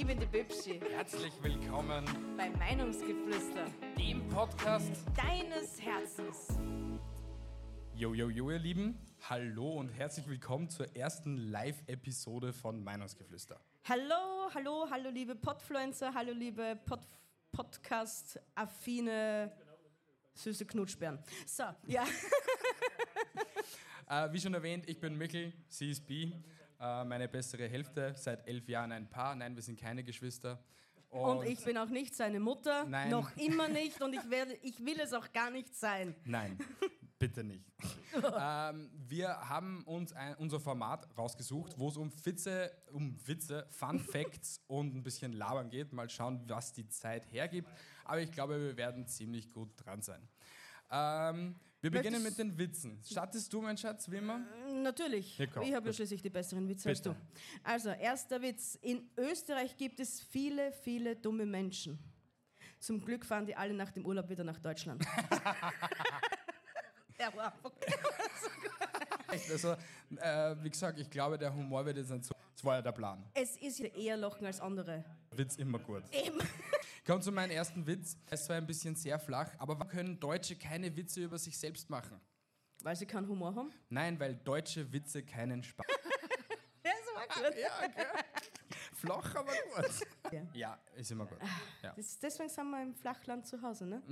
ich 0.00 0.06
bin 0.06 0.18
die 0.18 0.24
Bibschi 0.24 0.80
Herzlich 0.92 1.34
willkommen 1.42 2.06
beim 2.34 2.54
Meinungsgeflüster 2.54 3.66
dem 3.98 4.26
Podcast. 4.30 4.92
deines 5.14 5.78
Herzens. 5.78 6.58
Jo, 7.94 8.14
jo, 8.14 8.30
jo, 8.30 8.50
ihr 8.50 8.58
Lieben. 8.58 8.98
Hallo 9.28 9.74
und 9.74 9.90
herzlich 9.90 10.26
willkommen 10.26 10.70
zur 10.70 10.96
ersten 10.96 11.36
Live-Episode 11.36 12.54
von 12.54 12.82
Meinungsgeflüster. 12.82 13.60
Hallo, 13.84 14.48
hallo, 14.54 14.86
hallo 14.90 15.10
liebe 15.10 15.36
Podfluencer, 15.36 16.14
hallo 16.14 16.32
liebe 16.32 16.80
Pod 16.86 17.00
Podcast-affine 17.52 19.52
süße 20.32 20.64
Knutschbären. 20.64 21.18
So, 21.44 21.64
ja. 21.86 22.06
Äh, 24.08 24.32
wie 24.32 24.40
schon 24.40 24.54
erwähnt, 24.54 24.88
ich 24.88 24.98
bin 24.98 25.16
sie 25.68 25.92
ist 25.92 26.04
Bi, 26.04 26.32
äh, 26.80 27.04
meine 27.04 27.28
bessere 27.28 27.68
Hälfte, 27.68 28.14
seit 28.16 28.46
elf 28.48 28.68
Jahren 28.68 28.92
ein 28.92 29.08
Paar. 29.08 29.34
Nein, 29.34 29.54
wir 29.54 29.62
sind 29.62 29.78
keine 29.78 30.02
Geschwister. 30.02 30.58
Und 31.10 31.44
ich 31.44 31.62
bin 31.64 31.76
auch 31.76 31.88
nicht 31.88 32.14
seine 32.14 32.38
Mutter, 32.38 32.84
Nein. 32.84 33.10
noch 33.10 33.36
immer 33.36 33.68
nicht 33.68 34.00
und 34.00 34.14
ich, 34.14 34.30
werde, 34.30 34.54
ich 34.62 34.84
will 34.84 34.98
es 35.00 35.12
auch 35.12 35.32
gar 35.32 35.50
nicht 35.50 35.74
sein. 35.74 36.14
Nein, 36.24 36.56
bitte 37.18 37.42
nicht. 37.42 37.64
ähm, 38.40 38.88
wir 39.08 39.28
haben 39.48 39.82
uns 39.84 40.12
ein, 40.12 40.36
unser 40.36 40.60
Format 40.60 41.08
rausgesucht, 41.18 41.76
wo 41.76 41.88
es 41.88 41.96
um 41.96 42.12
Witze, 42.24 42.70
um 42.92 43.16
Witze, 43.26 43.66
Fun 43.70 43.98
Facts 43.98 44.60
und 44.68 44.94
ein 44.94 45.02
bisschen 45.02 45.32
Labern 45.32 45.68
geht. 45.68 45.92
Mal 45.92 46.08
schauen, 46.08 46.42
was 46.46 46.72
die 46.72 46.86
Zeit 46.88 47.30
hergibt. 47.32 47.68
Aber 48.04 48.20
ich 48.20 48.30
glaube, 48.30 48.60
wir 48.60 48.76
werden 48.76 49.08
ziemlich 49.08 49.50
gut 49.52 49.70
dran 49.76 50.02
sein. 50.02 50.28
Ähm, 50.92 51.56
wir 51.80 51.90
beginnen 51.90 52.22
mit 52.22 52.36
den 52.38 52.56
Witzen. 52.58 53.00
Startest 53.04 53.52
du, 53.52 53.60
mein 53.62 53.76
Schatz, 53.76 54.10
wie 54.10 54.16
immer? 54.16 54.40
Natürlich. 54.82 55.38
Ja, 55.38 55.46
komm, 55.46 55.62
ich 55.62 55.74
habe 55.74 55.86
ja 55.88 55.92
schließlich 55.92 56.22
die 56.22 56.30
besseren 56.30 56.68
Witze 56.68 56.88
als 56.88 57.00
du. 57.02 57.10
Bitte. 57.10 57.22
Also, 57.64 57.90
erster 57.90 58.40
Witz. 58.42 58.78
In 58.82 59.08
Österreich 59.16 59.76
gibt 59.76 59.98
es 60.00 60.20
viele, 60.20 60.72
viele 60.72 61.16
dumme 61.16 61.46
Menschen. 61.46 61.98
Zum 62.78 63.04
Glück 63.04 63.24
fahren 63.26 63.46
die 63.46 63.54
alle 63.56 63.74
nach 63.74 63.90
dem 63.90 64.06
Urlaub 64.06 64.28
wieder 64.28 64.44
nach 64.44 64.58
Deutschland. 64.58 65.04
Der 67.18 67.34
war 67.36 67.52
Echt, 69.30 69.50
Also, 69.50 69.76
äh, 70.16 70.56
wie 70.62 70.70
gesagt, 70.70 70.98
ich 70.98 71.10
glaube, 71.10 71.36
der 71.38 71.54
Humor 71.54 71.84
wird 71.84 71.98
jetzt 71.98 72.10
nicht 72.10 72.24
so. 72.24 72.34
Das 72.54 72.64
war 72.64 72.76
ja 72.76 72.82
der 72.82 72.92
Plan. 72.92 73.22
es 73.34 73.56
ist 73.56 73.80
eher 73.80 74.16
Lachen 74.16 74.44
als 74.46 74.60
andere. 74.60 75.04
Witz 75.30 75.56
immer 75.56 75.78
gut. 75.78 76.02
Eben. 76.12 76.38
Kommt 77.06 77.24
zu 77.24 77.32
meinem 77.32 77.50
ersten 77.50 77.86
Witz. 77.86 78.16
Ist 78.30 78.44
zwar 78.44 78.56
ein 78.56 78.66
bisschen 78.66 78.94
sehr 78.94 79.18
flach, 79.18 79.50
aber 79.58 79.74
warum 79.78 79.88
können 79.88 80.20
Deutsche 80.20 80.56
keine 80.56 80.94
Witze 80.94 81.22
über 81.24 81.38
sich 81.38 81.56
selbst 81.58 81.88
machen? 81.88 82.20
Weil 82.82 82.96
sie 82.96 83.06
keinen 83.06 83.26
Humor 83.28 83.54
haben. 83.54 83.72
Nein, 83.88 84.18
weil 84.18 84.36
deutsche 84.36 84.90
Witze 84.92 85.22
keinen 85.22 85.62
Spaß. 85.62 85.86
Ja, 86.84 86.92
so 87.04 87.14
war 87.14 87.26
gut. 87.26 87.58
ja, 87.58 87.68
okay. 87.84 88.06
Flach, 88.94 89.34
aber 89.34 89.52
gut. 89.52 89.84
Ja. 90.32 90.42
Ja, 90.54 90.78
ist 90.94 91.10
immer 91.10 91.26
gut. 91.26 91.38
Ja. 91.82 91.92
Das, 91.96 92.18
deswegen 92.18 92.48
sind 92.48 92.70
wir 92.70 92.82
im 92.82 92.94
Flachland 92.94 93.46
zu 93.46 93.60
Hause, 93.60 93.86
ne? 93.86 94.02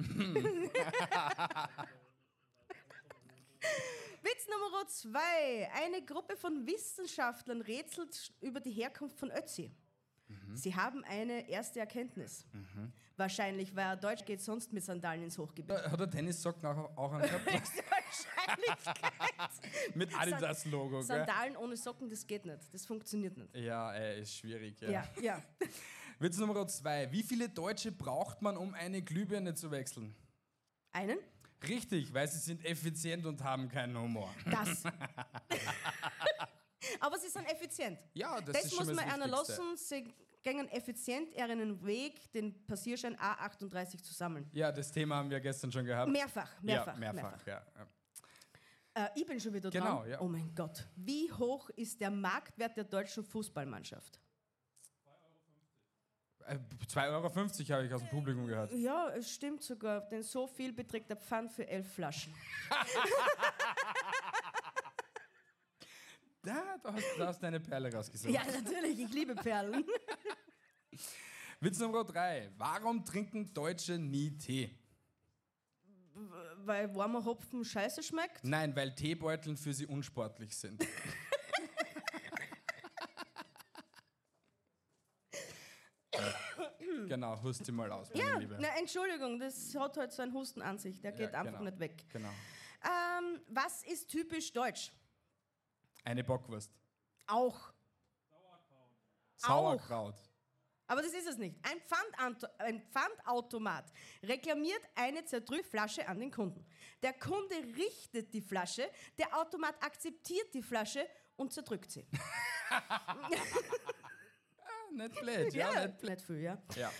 Witz 4.22 4.46
Nummer 4.48 4.86
zwei. 4.88 5.70
Eine 5.74 6.04
Gruppe 6.04 6.36
von 6.36 6.66
Wissenschaftlern 6.66 7.62
rätselt 7.62 8.32
über 8.40 8.60
die 8.60 8.72
Herkunft 8.72 9.18
von 9.18 9.30
Ötzi. 9.30 9.70
Sie 10.54 10.74
haben 10.74 11.04
eine 11.04 11.48
erste 11.48 11.80
Erkenntnis. 11.80 12.46
Wahrscheinlich, 13.16 13.74
weil 13.74 13.86
er 13.86 13.96
Deutsch 13.96 14.24
geht, 14.24 14.40
sonst 14.40 14.72
mit 14.72 14.84
Sandalen 14.84 15.24
ins 15.24 15.36
Hochgebirge. 15.38 15.90
Hat 15.90 15.98
der 15.98 16.08
Tennissocken 16.10 16.64
auch, 16.66 16.96
auch 16.96 17.18
gehabt? 17.20 17.46
Wahrscheinlichkeit. 18.48 19.94
Mit 19.94 20.16
Adidas-Logo, 20.18 20.98
gell? 20.98 21.02
Sandalen 21.02 21.56
ohne 21.56 21.76
Socken, 21.76 22.08
das 22.08 22.26
geht 22.26 22.46
nicht. 22.46 22.72
Das 22.72 22.86
funktioniert 22.86 23.36
nicht. 23.36 23.54
Ja, 23.56 23.92
ey, 23.92 24.20
ist 24.22 24.36
schwierig, 24.36 24.80
ja. 24.80 24.90
Ja, 24.90 25.08
ja. 25.20 25.42
Witz 26.20 26.38
Nummer 26.38 26.66
zwei. 26.66 27.10
Wie 27.12 27.22
viele 27.22 27.48
Deutsche 27.48 27.92
braucht 27.92 28.40
man, 28.42 28.56
um 28.56 28.74
eine 28.74 29.02
Glühbirne 29.02 29.54
zu 29.54 29.70
wechseln? 29.70 30.14
Einen? 30.92 31.18
Richtig, 31.66 32.12
weil 32.14 32.28
sie 32.28 32.38
sind 32.38 32.64
effizient 32.64 33.26
und 33.26 33.42
haben 33.42 33.68
keinen 33.68 33.98
Humor. 33.98 34.32
Das. 34.50 34.84
Aber 37.00 37.18
sie 37.18 37.28
sind 37.28 37.44
effizient. 37.50 37.98
Ja, 38.14 38.40
das, 38.40 38.54
Das, 38.54 38.64
ist 38.66 38.76
schon 38.76 38.86
muss 38.86 38.96
man 38.96 39.04
das 39.04 39.14
einer 39.14 39.30
Wichtigste. 39.30 39.62
lassen. 39.62 39.76
Sie 39.76 40.14
gehen 40.42 40.68
effizient 40.68 41.34
ihren 41.34 41.84
Weg, 41.84 42.30
den 42.32 42.64
Passierschein 42.66 43.16
A38 43.16 44.02
zu 44.02 44.12
sammeln. 44.14 44.48
Ja, 44.52 44.70
das 44.72 44.90
Thema 44.92 45.16
haben 45.16 45.30
wir 45.30 45.40
gestern 45.40 45.70
schon 45.72 45.84
gehabt. 45.84 46.10
Mehrfach, 46.10 46.50
mehrfach, 46.62 46.94
ja, 46.94 46.98
mehrfach. 46.98 47.22
mehrfach, 47.44 47.46
Ja, 47.46 47.66
ja. 47.76 49.04
Äh, 49.04 49.08
ich 49.16 49.26
bin 49.26 49.38
schon 49.40 49.52
wieder 49.54 49.70
Genau, 49.70 50.00
dran. 50.00 50.10
ja. 50.10 50.20
Oh 50.20 50.28
mein 50.28 50.54
Gott. 50.54 50.88
Wie 50.96 51.30
hoch 51.32 51.68
ist 51.70 52.00
der 52.00 52.10
Marktwert 52.10 52.76
der 52.76 52.84
deutschen 52.84 53.24
Fußballmannschaft? 53.24 54.20
Äh, 56.46 56.58
2,50 56.86 57.08
Euro 57.10 57.74
habe 57.74 57.86
ich 57.86 57.92
aus 57.94 58.00
dem 58.00 58.08
Publikum 58.08 58.46
gehört. 58.46 58.72
Ja, 58.72 59.10
es 59.10 59.30
stimmt 59.30 59.62
sogar, 59.62 60.00
denn 60.08 60.22
so 60.22 60.46
viel 60.46 60.72
beträgt 60.72 61.10
der 61.10 61.16
Pfand 61.18 61.52
für 61.52 61.66
elf 61.68 61.92
Flaschen. 61.92 62.32
Da, 66.48 66.78
da 66.82 66.94
hast 66.94 67.04
du 67.18 67.26
hast 67.26 67.42
deine 67.42 67.60
Perle 67.60 67.92
rausgesucht. 67.92 68.32
Ja, 68.32 68.40
natürlich, 68.46 68.98
ich 68.98 69.12
liebe 69.12 69.34
Perlen. 69.34 69.84
Witz 71.60 71.78
Nummer 71.78 72.04
drei. 72.04 72.50
Warum 72.56 73.04
trinken 73.04 73.52
Deutsche 73.52 73.98
nie 73.98 74.30
Tee? 74.38 74.70
Weil 76.64 76.94
warmer 76.94 77.22
Hopfen 77.22 77.66
scheiße 77.66 78.02
schmeckt. 78.02 78.42
Nein, 78.44 78.74
weil 78.74 78.94
Teebeuteln 78.94 79.58
für 79.58 79.74
sie 79.74 79.84
unsportlich 79.84 80.56
sind. 80.56 80.86
genau, 87.08 87.40
hust 87.42 87.64
sie 87.64 87.72
mal 87.72 87.90
aus, 87.92 88.08
meine 88.10 88.22
Ja, 88.22 88.38
Liebe. 88.38 88.56
na, 88.60 88.68
Entschuldigung, 88.78 89.38
das 89.38 89.74
hat 89.74 89.96
halt 89.96 90.12
so 90.12 90.22
einen 90.22 90.32
Husten 90.32 90.62
an 90.62 90.78
sich, 90.78 91.00
der 91.00 91.12
geht 91.12 91.32
Ja, 91.32 91.40
einfach 91.40 91.58
genau. 91.58 91.64
nicht 91.64 91.78
weg. 91.78 92.04
Genau. 92.12 92.30
Ähm, 92.84 93.40
was 93.48 93.82
ist 93.84 94.08
typisch 94.08 94.52
deutsch? 94.52 94.92
Eine 96.08 96.24
Bockwurst. 96.24 96.72
Auch. 97.26 97.70
Sauerkraut. 99.36 100.14
Aber 100.86 101.02
das 101.02 101.12
ist 101.12 101.28
es 101.28 101.36
nicht. 101.36 101.54
Ein, 101.62 101.78
Pfandauto 101.82 102.46
ein 102.56 102.80
Pfandautomat 102.90 103.92
reklamiert 104.22 104.80
eine 104.94 105.22
zerdrückte 105.26 105.68
Flasche 105.68 106.08
an 106.08 106.18
den 106.18 106.30
Kunden. 106.30 106.64
Der 107.02 107.12
Kunde 107.12 107.56
richtet 107.76 108.32
die 108.32 108.40
Flasche, 108.40 108.90
der 109.18 109.38
Automat 109.38 109.74
akzeptiert 109.84 110.54
die 110.54 110.62
Flasche 110.62 111.06
und 111.36 111.52
zerdrückt 111.52 111.90
sie. 111.90 112.06
Nicht 114.90 115.20
blöd, 115.20 115.52
ja, 115.52 115.86
nicht 115.86 115.98
blöd. 115.98 116.10
nicht 116.10 116.22
viel, 116.22 116.38
ja. 116.38 116.62
Ja. 116.74 116.90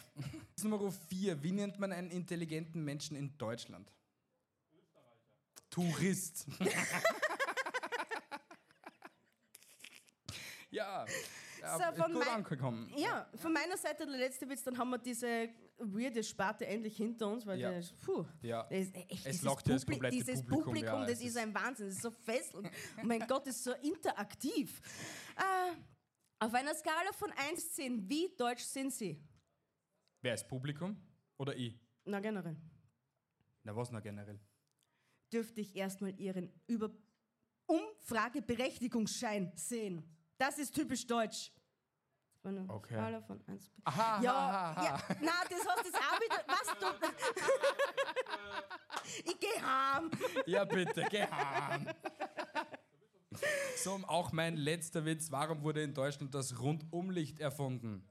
Nummer 0.62 0.92
vier. 0.92 1.42
Wie 1.42 1.52
nennt 1.52 1.78
man 1.78 1.90
einen 1.90 2.10
intelligenten 2.10 2.84
Menschen 2.84 3.16
in 3.16 3.38
Deutschland? 3.38 3.90
Tourist. 5.70 6.46
ja, 10.70 11.06
ja 11.60 11.78
So, 11.78 12.02
von 12.02 12.12
gut 12.12 12.26
angekommen. 12.26 12.92
Ja, 12.96 13.28
von 13.36 13.52
meiner 13.52 13.76
Seite 13.76 14.06
der 14.06 14.16
letzte 14.16 14.48
Witz, 14.48 14.62
dann 14.64 14.76
haben 14.78 14.90
wir 14.90 14.98
diese 14.98 15.48
weirde 15.78 16.22
Sparte 16.24 16.66
endlich 16.66 16.96
hinter 16.96 17.28
uns, 17.28 17.46
weil 17.46 17.58
Ja. 17.60 17.70
das, 17.72 17.92
puh, 17.92 18.24
Ja. 18.42 18.64
das 18.64 18.78
ist 18.80 18.94
echt, 18.96 19.26
dieses 19.26 19.42
lockt 19.42 19.66
ja 19.68 19.74
das 19.74 19.84
Publi- 19.86 19.90
komplette 19.92 20.16
dieses 20.16 20.40
Publikum, 20.42 20.64
Publikum, 20.64 20.86
ja, 21.00 21.06
das 21.06 21.12
es 21.12 21.20
ist 21.20 21.26
ist- 21.28 21.36
ein 21.38 21.54
Wahnsinn, 21.54 21.86
das 21.86 21.94
ist 21.96 22.02
so 22.02 22.10
fesselnd. 22.10 22.68
oh 23.00 23.04
mein 23.06 23.20
Gott, 23.26 23.46
das 23.46 23.56
ist 23.56 23.64
so 23.64 23.72
interaktiv. 23.74 24.80
Äh, 25.36 25.76
auf 26.40 26.52
einer 26.54 26.74
Skala 26.74 27.12
von 27.12 27.30
1 27.32 27.54
bis 27.54 27.72
10, 27.74 28.08
wie 28.08 28.28
deutsch 28.36 28.62
sind 28.64 28.92
Sie? 28.92 29.20
Wer 30.20 30.34
ist 30.34 30.48
Publikum? 30.48 30.96
Oder 31.36 31.54
ich? 31.56 31.78
Na 32.04 32.18
generell. 32.20 32.56
Na, 33.62 33.74
was 33.76 33.90
noch 33.92 34.02
generell? 34.02 34.40
Dürfte 35.32 35.60
ich 35.60 35.76
erstmal 35.76 36.18
Ihren 36.18 36.52
Über 36.66 36.90
Umfrageberechtigungsschein 37.66 39.52
sehen. 39.54 40.02
Das 40.38 40.58
ist 40.58 40.74
typisch 40.74 41.06
deutsch. 41.06 41.52
Einer 42.44 42.64
Okay. 42.70 42.94
Skala 42.94 43.20
von 43.20 43.40
1 43.46 43.68
bis 43.68 43.84
Aha, 43.84 44.22
Ja, 44.22 44.32
aha, 44.32 44.70
aha. 44.72 44.84
ja, 44.84 44.98
na, 45.20 45.32
das 45.50 45.66
hast 45.66 45.84
du 45.84 45.90
auch 45.98 46.20
wieder. 46.20 46.44
Was 46.46 46.78
du. 46.78 46.86
ich 49.30 49.38
geh 49.40 49.60
heim. 49.60 50.10
Ja, 50.46 50.64
bitte, 50.64 51.04
geh 51.10 51.26
heim. 51.26 51.88
So, 53.76 54.00
auch 54.06 54.32
mein 54.32 54.56
letzter 54.56 55.04
Witz. 55.04 55.30
Warum 55.30 55.62
wurde 55.62 55.82
in 55.82 55.92
Deutschland 55.92 56.34
das 56.34 56.58
Rundumlicht 56.58 57.38
erfunden? 57.40 58.08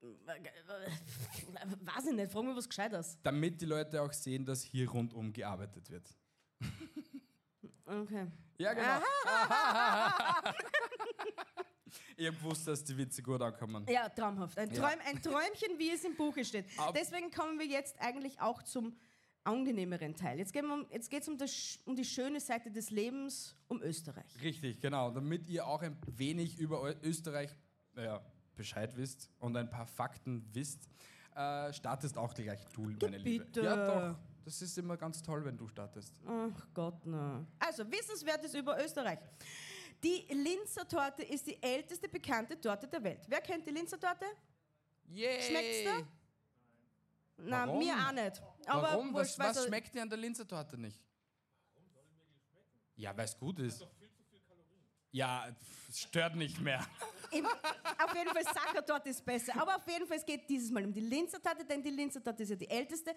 weiß 0.00 2.06
ich 2.06 2.12
nicht, 2.14 2.32
frag 2.32 2.44
mir 2.44 2.56
was 2.56 2.68
Gescheites. 2.68 3.18
Damit 3.22 3.60
die 3.60 3.66
Leute 3.66 4.02
auch 4.02 4.12
sehen, 4.12 4.44
dass 4.44 4.62
hier 4.62 4.88
rundum 4.90 5.32
gearbeitet 5.32 5.88
wird. 5.90 6.08
Okay. 8.02 8.26
Ja, 8.58 8.72
genau. 8.74 9.00
ich 12.16 12.26
hab 12.28 12.34
gewusst, 12.38 12.66
dass 12.68 12.84
die 12.84 12.96
Witze 12.96 13.22
gut 13.22 13.40
ankommen. 13.42 13.84
Ja, 13.88 14.08
traumhaft. 14.08 14.58
Ein, 14.58 14.70
Ja. 14.70 14.80
Träum, 14.88 15.00
ein 15.06 15.22
Träumchen, 15.22 15.78
wie 15.78 15.90
es 15.90 16.04
im 16.04 16.14
Buche 16.16 16.44
steht. 16.44 16.66
Ab- 16.78 16.94
Deswegen 16.96 17.30
kommen 17.30 17.58
wir 17.58 17.66
jetzt 17.66 18.00
eigentlich 18.00 18.40
auch 18.40 18.62
zum 18.62 18.96
angenehmeren 19.44 20.14
Teil. 20.14 20.38
Jetzt 20.38 20.52
geht 20.52 20.64
es 20.64 20.70
um, 20.70 20.86
jetzt 20.90 21.10
geht's 21.10 21.28
um, 21.28 21.36
das 21.36 21.78
um 21.84 21.96
die 21.96 22.04
schöne 22.04 22.38
Seite 22.40 22.70
des 22.70 22.90
Lebens, 22.90 23.56
um 23.68 23.82
Österreich. 23.82 24.40
Richtig, 24.40 24.80
genau. 24.80 25.10
Damit 25.10 25.48
ihr 25.48 25.66
auch 25.66 25.82
ein 25.82 25.96
wenig 26.06 26.58
über 26.58 26.94
Österreich 27.02 27.50
naja, 27.94 28.20
Bescheid 28.54 28.96
wisst 28.96 29.28
und 29.40 29.56
ein 29.56 29.68
paar 29.68 29.86
Fakten 29.86 30.48
wisst, 30.52 30.88
äh, 31.34 31.72
startest 31.72 32.16
auch 32.16 32.32
gleich 32.34 32.64
du, 32.72 32.82
meine 33.02 33.18
Liebe. 33.18 33.44
bitte. 33.44 33.62
Ja, 33.64 34.10
doch. 34.12 34.18
Das 34.44 34.60
ist 34.60 34.76
immer 34.78 34.96
ganz 34.96 35.22
toll, 35.22 35.44
wenn 35.44 35.56
du 35.56 35.68
startest. 35.68 36.14
Ach 36.26 36.66
Gott, 36.74 37.04
na. 37.04 37.46
Also, 37.58 37.90
Wissenswertes 37.90 38.54
über 38.54 38.82
Österreich. 38.82 39.18
Die 40.02 40.26
Linzer 40.30 40.86
Torte 40.88 41.22
ist 41.22 41.46
die 41.46 41.62
älteste 41.62 42.08
bekannte 42.08 42.60
Torte 42.60 42.88
der 42.88 43.02
Welt. 43.04 43.20
Wer 43.28 43.40
kennt 43.40 43.66
die 43.66 43.70
Linzer 43.70 44.00
Torte? 44.00 44.26
Yay! 45.06 45.40
Schmeckt's 45.42 45.84
da? 45.84 46.06
Na, 47.36 47.66
Warum? 47.66 47.78
mir 47.78 47.94
auch 47.94 48.12
nicht. 48.12 48.42
Aber 48.66 48.82
Warum? 48.82 49.14
Was, 49.14 49.38
wurscht, 49.38 49.38
was 49.38 49.66
schmeckt 49.66 49.94
dir 49.94 50.02
an 50.02 50.08
der 50.08 50.18
Linzertorte 50.18 50.78
nicht? 50.78 51.00
Ja, 52.96 53.16
weil 53.16 53.24
es 53.24 53.36
gut 53.36 53.58
ist. 53.58 53.86
Ja, 55.12 55.46
es 55.90 56.00
stört 56.00 56.34
nicht 56.36 56.58
mehr. 56.60 56.84
Im, 57.32 57.44
auf 57.46 58.14
jeden 58.14 58.30
Fall 58.30 58.44
Sachertorte 58.44 59.10
ist 59.10 59.24
besser. 59.24 59.52
Aber 59.60 59.76
auf 59.76 59.86
jeden 59.86 60.06
Fall, 60.06 60.16
es 60.16 60.24
geht 60.24 60.48
dieses 60.48 60.70
Mal 60.70 60.84
um 60.84 60.92
die 60.92 61.00
Linzer 61.00 61.40
Torte, 61.40 61.64
denn 61.66 61.82
die 61.82 61.90
Linzer 61.90 62.22
Torte 62.22 62.42
ist 62.42 62.48
ja 62.48 62.56
die 62.56 62.68
älteste. 62.68 63.14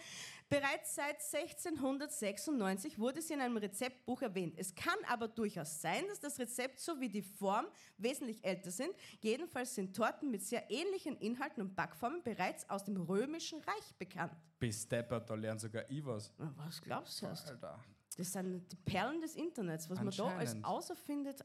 Bereits 0.49 0.95
seit 0.95 1.21
1696 1.21 2.99
wurde 2.99 3.21
sie 3.21 3.33
in 3.33 3.41
einem 3.41 3.57
Rezeptbuch 3.57 4.21
erwähnt. 4.21 4.55
Es 4.57 4.75
kann 4.75 4.97
aber 5.07 5.27
durchaus 5.29 5.81
sein, 5.81 6.05
dass 6.07 6.19
das 6.19 6.37
Rezept 6.39 6.79
sowie 6.79 7.09
die 7.09 7.21
Form 7.21 7.65
wesentlich 7.97 8.43
älter 8.43 8.71
sind. 8.71 8.91
Jedenfalls 9.21 9.75
sind 9.75 9.95
Torten 9.95 10.29
mit 10.31 10.43
sehr 10.43 10.69
ähnlichen 10.69 11.17
Inhalten 11.17 11.61
und 11.61 11.75
Backformen 11.75 12.23
bereits 12.23 12.69
aus 12.69 12.83
dem 12.83 12.97
Römischen 12.97 13.59
Reich 13.61 13.95
bekannt. 13.97 14.33
Bis 14.59 14.87
deppert, 14.87 15.29
da 15.29 15.35
lernt 15.35 15.61
sogar 15.61 15.89
ich 15.89 16.05
was. 16.05 16.33
Na, 16.37 16.53
Was 16.57 16.81
glaubst 16.81 17.21
du? 17.21 17.27
Alter. 17.27 17.79
Das 18.17 18.31
sind 18.31 18.71
die 18.71 18.77
Perlen 18.77 19.19
des 19.19 19.35
Internets, 19.35 19.89
was 19.89 19.97
man 19.97 20.09
da 20.09 20.25
Anscheinend. 20.27 20.65
außerfindet. 20.65 21.43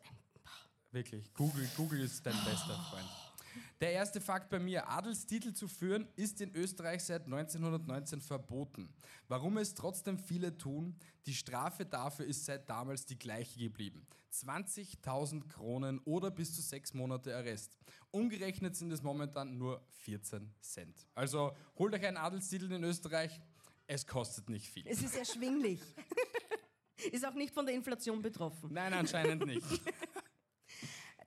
Wirklich, 0.92 1.32
Google, 1.34 1.68
Google 1.76 2.00
ist 2.00 2.26
dein 2.26 2.34
bester 2.44 2.76
Freund. 2.90 3.08
Der 3.80 3.92
erste 3.92 4.20
Fakt 4.20 4.50
bei 4.50 4.58
mir, 4.58 4.88
Adelstitel 4.88 5.52
zu 5.52 5.68
führen, 5.68 6.08
ist 6.16 6.40
in 6.40 6.54
Österreich 6.54 7.04
seit 7.04 7.24
1919 7.24 8.20
verboten. 8.20 8.92
Warum 9.28 9.56
es 9.58 9.74
trotzdem 9.74 10.18
viele 10.18 10.56
tun, 10.58 10.96
die 11.26 11.34
Strafe 11.34 11.86
dafür 11.86 12.26
ist 12.26 12.44
seit 12.44 12.68
damals 12.68 13.06
die 13.06 13.18
gleiche 13.18 13.58
geblieben. 13.58 14.06
20.000 14.32 15.48
Kronen 15.48 16.00
oder 16.00 16.30
bis 16.30 16.54
zu 16.54 16.62
sechs 16.62 16.92
Monate 16.92 17.36
Arrest. 17.36 17.76
Umgerechnet 18.10 18.76
sind 18.76 18.92
es 18.92 19.02
momentan 19.02 19.56
nur 19.56 19.82
14 20.02 20.52
Cent. 20.60 21.06
Also 21.14 21.56
holt 21.78 21.94
euch 21.94 22.04
einen 22.04 22.16
Adelstitel 22.16 22.70
in 22.72 22.84
Österreich, 22.84 23.40
es 23.86 24.06
kostet 24.06 24.50
nicht 24.50 24.68
viel. 24.68 24.86
Es 24.86 25.02
ist 25.02 25.16
erschwinglich. 25.16 25.80
ist 27.12 27.24
auch 27.24 27.34
nicht 27.34 27.54
von 27.54 27.66
der 27.66 27.74
Inflation 27.74 28.22
betroffen. 28.22 28.72
Nein, 28.72 28.92
anscheinend 28.92 29.46
nicht. 29.46 29.66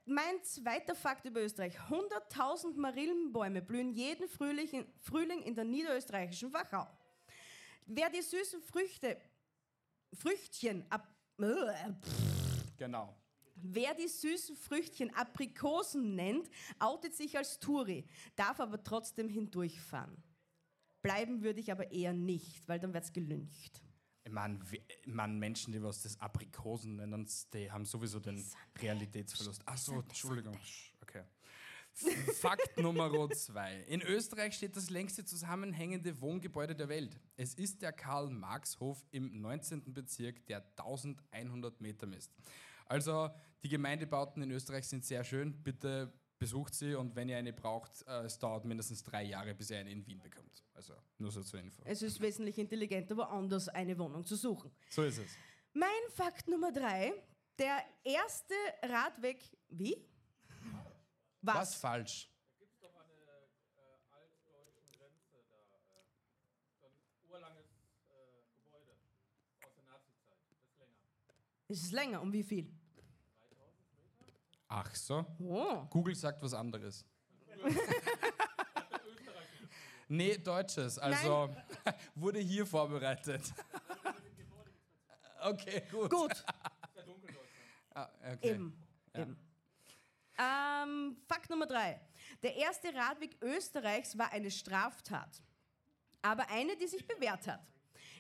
Mein 0.06 0.44
zweiter 0.44 0.96
Fakt 0.96 1.26
über 1.26 1.42
Österreich. 1.42 1.78
100.000 1.80 2.76
Marillenbäume 2.76 3.62
blühen 3.62 3.90
jeden 3.94 4.28
Frühling 4.28 4.68
in, 4.70 4.86
Frühling 5.00 5.42
in 5.44 5.56
der 5.56 5.64
niederösterreichischen 5.64 6.52
Wachau. 6.52 6.88
Wer 7.86 8.10
die 8.10 8.22
süßen 8.22 8.62
Früchte, 8.62 9.18
Früchtchen, 10.14 10.86
ab, 10.90 11.08
Genau. 12.78 13.16
wer 13.56 13.94
die 13.94 14.08
süßen 14.08 14.56
Früchtchen 14.58 15.14
Aprikosen 15.16 16.16
nennt, 16.16 16.50
outet 16.80 17.16
sich 17.16 17.38
als 17.38 17.60
Turi, 17.60 18.06
darf 18.36 18.60
aber 18.60 18.84
trotzdem 18.84 19.30
hindurchfahren. 19.30 20.22
Bleiben 21.02 21.42
würde 21.42 21.60
ich 21.60 21.72
aber 21.72 21.92
eher 21.92 22.14
nicht, 22.14 22.68
weil 22.68 22.80
dann 22.80 22.94
wird's 22.94 23.14
gelüncht. 23.14 23.82
Ich 24.26 24.32
meine, 24.32 24.60
man, 25.06 25.38
Menschen, 25.38 25.74
die 25.74 25.84
was 25.84 26.02
das 26.02 26.20
Aprikosen 26.20 26.96
nennen, 26.96 27.28
die 27.54 27.72
haben 27.72 27.86
sowieso 27.86 28.20
den 28.20 28.44
Realitätsverlust. 28.82 29.62
Ach 29.66 29.78
so, 29.78 30.00
Entschuldigung. 30.00 30.58
Okay. 31.02 31.24
Fakt 31.94 32.78
Nummer 32.82 33.30
zwei. 33.32 33.82
In 33.88 34.02
Österreich 34.02 34.56
steht 34.56 34.76
das 34.76 34.90
längste 34.90 35.26
zusammenhängende 35.26 36.20
Wohngebäude 36.22 36.76
der 36.76 36.90
Welt. 36.90 37.20
Es 37.38 37.54
ist 37.54 37.82
der 37.82 37.92
Karl-Marx-Hof 37.92 39.06
im 39.12 39.42
19. 39.42 39.94
Bezirk, 39.94 40.46
der 40.48 40.66
1100 40.78 41.82
Meter 41.82 42.08
misst. 42.08 42.32
Also, 42.86 43.30
die 43.64 43.70
Gemeindebauten 43.70 44.42
in 44.42 44.52
Österreich 44.52 44.88
sind 44.88 45.06
sehr 45.06 45.24
schön. 45.24 45.62
Bitte 45.64 46.12
besucht 46.44 46.76
sie 46.76 46.94
und 46.94 47.16
wenn 47.16 47.30
ihr 47.30 47.38
eine 47.38 47.54
braucht, 47.54 48.06
äh, 48.06 48.26
es 48.26 48.38
dauert 48.38 48.66
mindestens 48.66 49.02
drei 49.02 49.24
Jahre, 49.24 49.54
bis 49.56 49.70
ihr 49.70 49.78
eine 49.78 49.90
in 49.90 50.06
Wien 50.06 50.20
bekommt. 50.20 50.62
Also, 50.74 50.94
nur 51.18 51.32
so 51.32 51.42
zur 51.42 51.62
Info. 51.62 51.82
Es 51.86 52.02
ist 52.02 52.20
wesentlich 52.20 52.58
intelligenter, 52.58 53.16
woanders 53.16 53.70
eine 53.70 53.98
Wohnung 53.98 54.26
zu 54.26 54.36
suchen. 54.36 54.70
So 54.90 55.04
ist 55.04 55.20
es. 55.20 55.32
Mein 55.72 55.88
Fakt 56.10 56.50
Nummer 56.50 56.74
drei. 56.74 57.14
Der 57.58 57.82
erste 58.04 58.56
Radweg. 58.82 59.40
Wie? 59.70 59.96
Was? 61.42 61.56
Was 61.56 61.76
falsch? 61.76 62.30
Es 71.70 71.84
ist 71.84 71.94
länger. 71.94 72.22
Um 72.22 72.34
wie 72.34 72.44
viel? 72.44 72.70
Ach 74.76 74.96
so. 74.96 75.24
Oh. 75.40 75.86
Google 75.92 76.16
sagt 76.16 76.42
was 76.42 76.56
anderes. 76.56 77.06
nee, 80.08 80.36
Deutsches. 80.38 80.98
Also 80.98 81.54
wurde 82.16 82.40
hier 82.40 82.66
vorbereitet. 82.66 83.54
okay, 85.42 85.84
gut. 85.92 86.10
Gut, 86.10 86.46
Ah, 87.94 88.10
okay. 88.34 88.50
eben. 88.54 88.76
eben. 89.14 89.38
Ähm, 90.40 91.18
Fakt 91.28 91.52
Nummer 91.52 91.68
drei. 91.68 92.02
Der 92.42 92.56
erste 92.56 92.92
Radweg 92.96 93.38
Österreichs 93.44 94.18
war 94.18 94.32
eine 94.32 94.50
Straftat. 94.50 95.44
Aber 96.24 96.50
eine, 96.50 96.76
die 96.78 96.88
sich 96.88 97.06
bewährt 97.06 97.46
hat. 97.46 97.62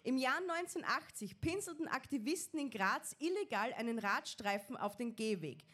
Im 0.03 0.17
Jahr 0.17 0.37
1980 0.37 1.41
pinselten 1.41 1.87
Aktivisten 1.87 2.59
in 2.59 2.69
Graz 2.69 3.15
illegal 3.17 3.73
einen 3.73 3.97
Radstreifen 3.97 4.77
auf 4.77 4.97
den 4.97 5.15
Gehweg. 5.15 5.65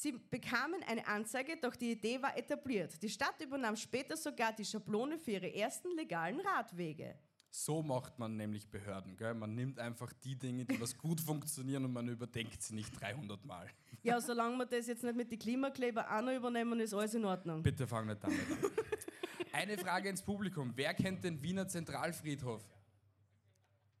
Sie 0.00 0.12
bekamen 0.12 0.80
eine 0.84 1.04
Anzeige, 1.08 1.56
doch 1.60 1.74
die 1.74 1.90
Idee 1.90 2.22
war 2.22 2.38
etabliert. 2.38 3.02
Die 3.02 3.08
Stadt 3.08 3.34
übernahm 3.42 3.74
später 3.74 4.16
sogar 4.16 4.52
die 4.52 4.64
Schablone 4.64 5.18
für 5.18 5.32
ihre 5.32 5.52
ersten 5.52 5.88
legalen 5.96 6.38
Radwege. 6.38 7.18
So 7.50 7.82
macht 7.82 8.16
man 8.16 8.36
nämlich 8.36 8.70
Behörden. 8.70 9.16
Gell? 9.16 9.34
Man 9.34 9.56
nimmt 9.56 9.80
einfach 9.80 10.12
die 10.12 10.36
Dinge, 10.36 10.64
die 10.64 10.80
was 10.80 10.96
gut 10.96 11.20
funktionieren 11.20 11.84
und 11.84 11.92
man 11.92 12.06
überdenkt 12.06 12.62
sie 12.62 12.76
nicht 12.76 12.92
300 13.00 13.44
Mal. 13.44 13.68
Ja, 14.04 14.20
solange 14.20 14.58
wir 14.58 14.66
das 14.66 14.86
jetzt 14.86 15.02
nicht 15.02 15.16
mit 15.16 15.32
den 15.32 15.38
Klimakleber 15.40 16.06
auch 16.08 16.22
noch 16.22 16.32
übernehmen, 16.32 16.78
ist 16.78 16.94
alles 16.94 17.14
in 17.14 17.24
Ordnung. 17.24 17.60
Bitte 17.64 17.84
fang 17.84 18.06
nicht 18.06 18.22
damit 18.22 18.38
an. 18.38 18.70
Eine 19.52 19.76
Frage 19.78 20.10
ins 20.10 20.22
Publikum. 20.22 20.72
Wer 20.76 20.94
kennt 20.94 21.24
den 21.24 21.42
Wiener 21.42 21.66
Zentralfriedhof? 21.66 22.64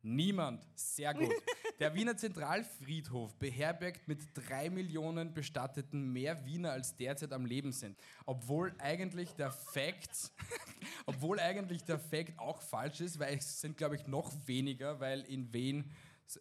Niemand. 0.02 0.66
Sehr 0.74 1.12
gut. 1.14 1.32
Der 1.80 1.94
Wiener 1.94 2.16
Zentralfriedhof 2.16 3.34
beherbergt 3.36 4.08
mit 4.08 4.20
drei 4.34 4.68
Millionen 4.70 5.32
Bestatteten 5.34 6.12
mehr 6.12 6.44
Wiener 6.44 6.72
als 6.72 6.96
derzeit 6.96 7.32
am 7.32 7.46
Leben 7.46 7.72
sind. 7.72 7.96
Obwohl 8.26 8.74
eigentlich 8.78 9.34
der 9.34 9.52
Fakt, 9.52 10.32
obwohl 11.06 11.38
eigentlich 11.38 11.84
der 11.84 11.98
Fakt 11.98 12.38
auch 12.38 12.62
falsch 12.62 13.00
ist, 13.00 13.18
weil 13.18 13.36
es 13.38 13.60
sind, 13.60 13.76
glaube 13.76 13.96
ich, 13.96 14.06
noch 14.06 14.32
weniger, 14.46 14.98
weil 15.00 15.20
in 15.22 15.52
Wien, 15.52 15.90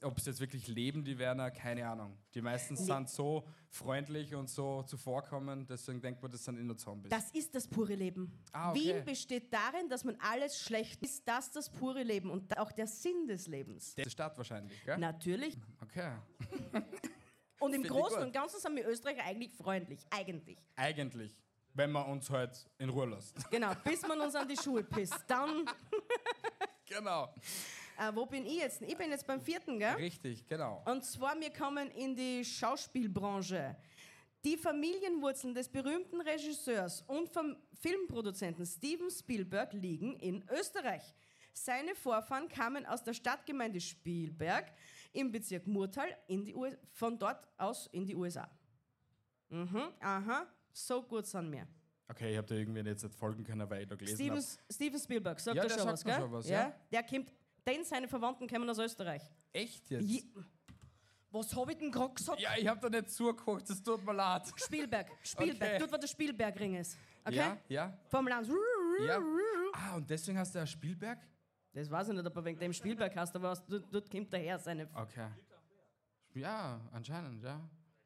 ob 0.02 0.20
sie 0.20 0.30
jetzt 0.30 0.40
wirklich 0.40 0.68
leben, 0.68 1.04
die 1.04 1.18
Werner, 1.18 1.52
keine 1.52 1.88
Ahnung. 1.88 2.18
Die 2.34 2.42
meisten 2.42 2.76
sind 2.76 3.10
so 3.10 3.48
freundlich 3.70 4.36
und 4.36 4.50
so 4.50 4.84
zuvorkommend, 4.84 5.70
deswegen 5.70 6.02
denkt 6.02 6.22
man, 6.22 6.32
das 6.32 6.44
sind 6.44 6.58
immer 6.58 6.76
Zombies. 6.76 7.10
Das 7.10 7.32
ist 7.32 7.56
das 7.56 7.68
pure 7.68 7.96
Leben. 7.96 8.32
Ah, 8.52 8.72
okay. 8.72 8.80
Wien 8.80 9.06
besteht 9.06 9.54
darin, 9.54 9.88
dass 9.90 10.04
man 10.04 10.18
alles 10.20 10.60
schlecht 10.60 11.02
ist. 11.04 11.28
Das 11.28 11.52
das 11.52 11.70
pure 11.70 12.04
Leben 12.04 12.30
und 12.30 12.58
auch 12.58 12.72
der 12.72 12.88
Sinn 12.88 13.28
des 13.28 13.48
Lebens. 13.48 13.96
Der 13.96 14.10
Stadt 14.10 14.38
wahrscheinlich, 14.38 14.84
gell? 14.84 14.98
Natürlich. 14.98 15.58
Okay. 15.82 16.12
Und 17.60 17.74
im 17.74 17.82
Finde 17.82 17.88
ich 17.88 17.94
Großen 18.04 18.22
und 18.22 18.34
Ganzen 18.34 18.60
sind 18.60 18.76
wir 18.76 18.88
Österreicher 18.88 19.24
eigentlich 19.24 19.52
freundlich. 19.52 20.00
Eigentlich. 20.12 20.60
Eigentlich, 20.76 21.36
wenn 21.74 21.92
man 21.92 22.06
uns 22.06 22.30
halt 22.30 22.70
in 22.78 22.90
Ruhe 22.90 23.08
lässt. 23.08 23.50
Genau, 23.50 23.74
bis 23.84 24.02
man 24.04 24.20
uns 24.22 24.36
an 24.36 24.48
die 24.48 24.58
Schuhe 24.58 24.84
pisst. 24.84 25.24
Dann, 25.28 25.66
genau. 26.86 27.34
Äh, 27.98 28.12
wo 28.14 28.26
bin 28.26 28.46
ich 28.46 28.58
jetzt? 28.58 28.82
Ich 28.82 28.98
bin 28.98 29.10
jetzt 29.12 29.26
beim 29.26 29.42
vierten, 29.42 29.80
gell? 29.80 29.96
Richtig, 29.96 30.48
genau. 30.48 30.84
Und 30.86 31.04
zwar, 31.04 31.40
wir 31.40 31.52
kommen 31.52 31.90
in 31.92 32.16
die 32.16 32.44
Schauspielbranche. 32.44 33.76
Die 34.46 34.56
Familienwurzeln 34.58 35.54
des 35.54 35.68
berühmten 35.68 36.22
Regisseurs 36.22 37.02
und 37.08 37.28
vom 37.30 37.58
Filmproduzenten 37.82 38.66
Steven 38.66 39.10
Spielberg 39.10 39.74
liegen 39.74 40.16
in 40.18 40.44
Österreich. 40.50 41.14
Seine 41.54 41.96
Vorfahren 41.96 42.48
kamen 42.48 42.86
aus 42.86 43.04
der 43.04 43.14
Stadtgemeinde 43.14 43.82
Spielberg 43.82 44.72
im 45.12 45.32
Bezirk 45.32 45.66
Murtal 45.66 46.16
in 46.28 46.46
die 46.46 46.54
U 46.56 46.68
von 46.92 47.18
dort 47.18 47.48
aus 47.58 47.88
in 47.92 48.06
die 48.06 48.16
USA. 48.16 48.48
Mhm, 49.50 49.90
aha, 50.00 50.46
so 50.72 51.02
gut 51.02 51.26
sind 51.26 51.52
wir. 51.52 51.68
Okay, 52.10 52.32
ich 52.32 52.38
habe 52.38 52.48
da 52.48 52.56
irgendwie 52.56 52.82
jetzt 52.82 53.04
nicht 53.04 53.16
folgen 53.16 53.44
können, 53.44 53.70
weil 53.70 53.82
ich 53.82 53.88
da 53.88 53.96
gelesen 53.96 54.16
Steven, 54.16 54.38
habe. 54.38 54.48
Steven 54.72 55.00
Spielberg, 55.00 55.40
sagt 55.40 55.58
Ja, 55.58 55.64
er 55.64 55.70
der 55.70 55.78
schon 55.78 55.88
was, 55.88 56.04
gell? 56.04 56.16
schon 56.16 56.32
was, 56.32 56.48
ja. 56.48 56.74
Der 56.92 57.04
kommt, 57.04 57.34
denn 57.68 57.84
seine 57.84 58.08
Verwandten 58.08 58.48
kommen 58.48 58.70
aus 58.70 58.80
Österreich. 58.80 59.22
Echt 59.54 59.90
jetzt? 59.90 60.04
Je, 60.08 60.24
was 61.30 61.54
habe 61.56 61.74
ich 61.74 61.78
denn 61.78 61.92
gerade 61.92 62.14
gesagt? 62.14 62.40
Ja, 62.40 62.52
ich 62.58 62.68
habe 62.68 62.80
da 62.80 62.90
nicht 62.90 63.12
zugeguckt, 63.12 63.70
das 63.70 63.84
tut 63.84 64.04
mir 64.06 64.14
leid. 64.14 64.44
Spielberg, 64.56 65.08
Spielberg, 65.24 65.70
Okay. 65.72 65.80
dort 65.80 65.92
wo 65.94 65.98
der 65.98 66.08
Spielbergring 66.08 66.76
ist. 66.76 66.98
Okay? 67.26 67.36
Ja, 67.36 67.58
ja, 67.68 68.00
Vom 68.08 68.28
Land. 68.28 68.48
ja. 69.06 69.20
Ah, 69.74 69.96
und 69.98 70.10
deswegen 70.10 70.38
hast 70.40 70.56
du 70.56 70.60
ja 70.60 70.66
Spielberg? 70.66 71.20
Das 71.74 71.92
weiß 71.92 72.08
ich 72.10 72.14
nicht, 72.16 72.26
ob 72.26 72.36
er 72.36 72.46
wegen 72.46 72.60
dem 72.60 72.74
Spielberg 72.74 73.16
hast, 73.16 73.36
aber 73.36 73.50
was, 73.52 73.64
dort, 73.68 73.94
dort 73.94 74.10
kommt 74.10 74.32
daher 74.34 74.58
seine. 74.58 74.90
Okay. 74.96 75.28
Ja, 76.34 76.80
anscheinend, 76.92 77.44
ja. 77.44 77.60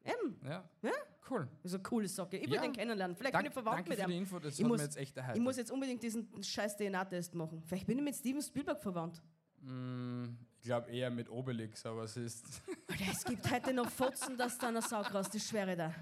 Eben, 0.04 0.36
Ja, 0.44 0.68
ja? 0.82 0.90
cool. 1.30 1.48
Das 1.62 1.70
ist 1.70 1.74
eine 1.76 1.82
coole 1.84 2.08
Socke. 2.08 2.36
Ich 2.36 2.46
will 2.48 2.54
Ja. 2.56 2.62
den 2.62 2.72
kennenlernen. 2.72 3.16
Vielleicht 3.16 3.34
Dank, 3.34 3.44
bin 3.44 3.50
ich 3.50 3.54
verwandt 3.54 3.76
danke 3.78 3.90
mit 3.90 3.98
für 4.00 4.04
ihm. 4.04 4.10
die 4.10 4.16
Info, 4.18 4.38
das 4.40 4.54
ich 4.58 4.64
hat 4.64 4.68
muss, 4.68 4.78
mir 4.78 4.84
jetzt 4.84 4.96
echt 4.96 5.16
erhalten. 5.16 5.38
ich 5.38 5.44
muss 5.44 5.56
jetzt 5.56 5.70
unbedingt 5.70 6.02
diesen 6.02 6.42
scheiß 6.42 6.76
DNA-Test 6.76 7.34
machen. 7.34 7.62
Vielleicht 7.64 7.86
bin 7.86 7.98
ich 7.98 8.04
mit 8.04 8.16
Steven 8.16 8.42
Spielberg 8.42 8.82
verwandt. 8.82 9.22
Mm, 9.62 10.36
ich 10.60 10.66
glaube 10.66 10.90
eher 10.90 11.10
mit 11.10 11.30
Obelix, 11.30 11.86
aber 11.86 12.02
es 12.04 12.16
ist... 12.16 12.44
Alter, 12.88 13.04
es 13.10 13.24
gibt 13.24 13.50
heute 13.50 13.72
noch 13.72 13.88
Fotzen, 13.88 14.36
dass 14.36 14.58
da 14.58 14.68
einer 14.68 14.82
Sau 14.82 15.00
raus. 15.00 15.30
Das 15.30 15.48
schwere 15.48 15.76
da. 15.76 15.94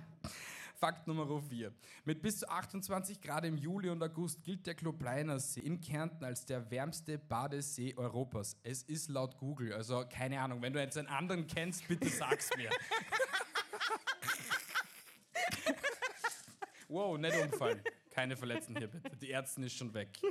Fakt 0.77 1.07
Nummer 1.07 1.43
4. 1.43 1.73
Mit 2.07 2.23
bis 2.23 2.39
zu 2.39 2.49
28 2.49 3.21
Grad 3.21 3.45
im 3.45 3.59
Juli 3.59 3.91
und 3.91 4.03
August 4.03 4.43
gilt 4.43 4.67
der 4.67 4.75
Klobleiner 4.75 5.39
See 5.39 5.61
in 5.61 5.83
Kärnten 5.83 6.25
als 6.25 6.47
der 6.47 6.71
wärmste 6.71 7.19
Badesee 7.19 7.95
Europas. 7.97 8.57
Es 8.63 8.83
ist 8.85 9.11
laut 9.11 9.37
Google, 9.37 9.75
also 9.75 10.07
keine 10.09 10.41
Ahnung. 10.41 10.63
Wenn 10.63 10.73
du 10.73 10.81
jetzt 10.81 10.97
einen 10.97 11.09
anderen 11.09 11.47
kennst, 11.47 11.87
bitte 11.87 12.09
sag's 12.09 12.49
mir. 12.57 12.71
wow, 16.89 17.19
nicht 17.19 17.37
umfallen. 17.37 17.83
Keine 18.11 18.35
Verletzten 18.35 18.79
hier 18.79 18.89
bitte. 18.89 19.15
Die 19.19 19.31
Ärztin 19.31 19.65
ist 19.65 19.77
schon 19.77 19.93
weg. 19.93 20.09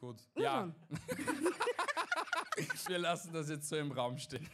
Gut. 0.00 0.16
Ja. 0.36 0.72
Wir 2.88 2.98
lassen 2.98 3.32
das 3.32 3.48
jetzt 3.48 3.68
so 3.68 3.76
im 3.76 3.92
Raum 3.92 4.18
stehen. 4.18 4.48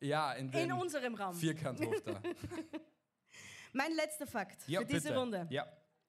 Ja, 0.00 0.32
in, 0.32 0.50
den 0.50 0.70
In 0.70 0.72
unserem 0.72 1.14
Raum. 1.14 1.34
Vierkanthof 1.34 2.00
da. 2.04 2.20
Mein 3.72 3.92
letzter 3.94 4.26
Fakt 4.26 4.66
Ja, 4.68 4.80
für 4.80 4.86
diese 4.86 5.08
bitte. 5.08 5.16
Runde. 5.16 5.46
Ja. 5.50 5.66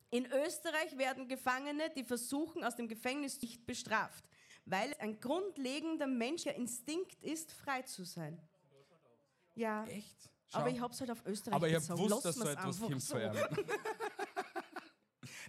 In 0.10 0.25
Österreich 0.25 0.98
werden 0.98 1.27
Gefangene, 1.27 1.89
die 1.96 2.03
versuchen, 2.03 2.63
aus 2.63 2.75
dem 2.75 2.88
Gefängnis 2.88 3.41
nicht 3.41 3.65
bestraft, 3.65 4.24
weil 4.65 4.91
es 4.91 5.00
ein 5.00 5.20
grundlegender 5.20 6.08
menschlicher 6.08 6.55
Instinkt 6.55 7.22
ist, 7.24 7.51
frei 7.51 7.84
zu 7.84 8.03
sein. 8.03 8.39
Ja, 9.55 9.86
Echt? 9.86 10.29
Schau. 10.51 10.60
aber 10.60 10.70
ich 10.70 10.79
hab's 10.82 11.00
halt 11.00 11.12
auf 11.12 11.24
Österreich 11.25 11.55
Aber 11.55 11.67
ich 11.67 11.75
habe 11.75 11.82
gesagt. 11.82 12.00
gewusst, 12.00 12.25
dass 12.25 12.36
so 12.36 12.48
etwas 12.48 12.79
kommt 12.79 13.01
so. 13.01 13.15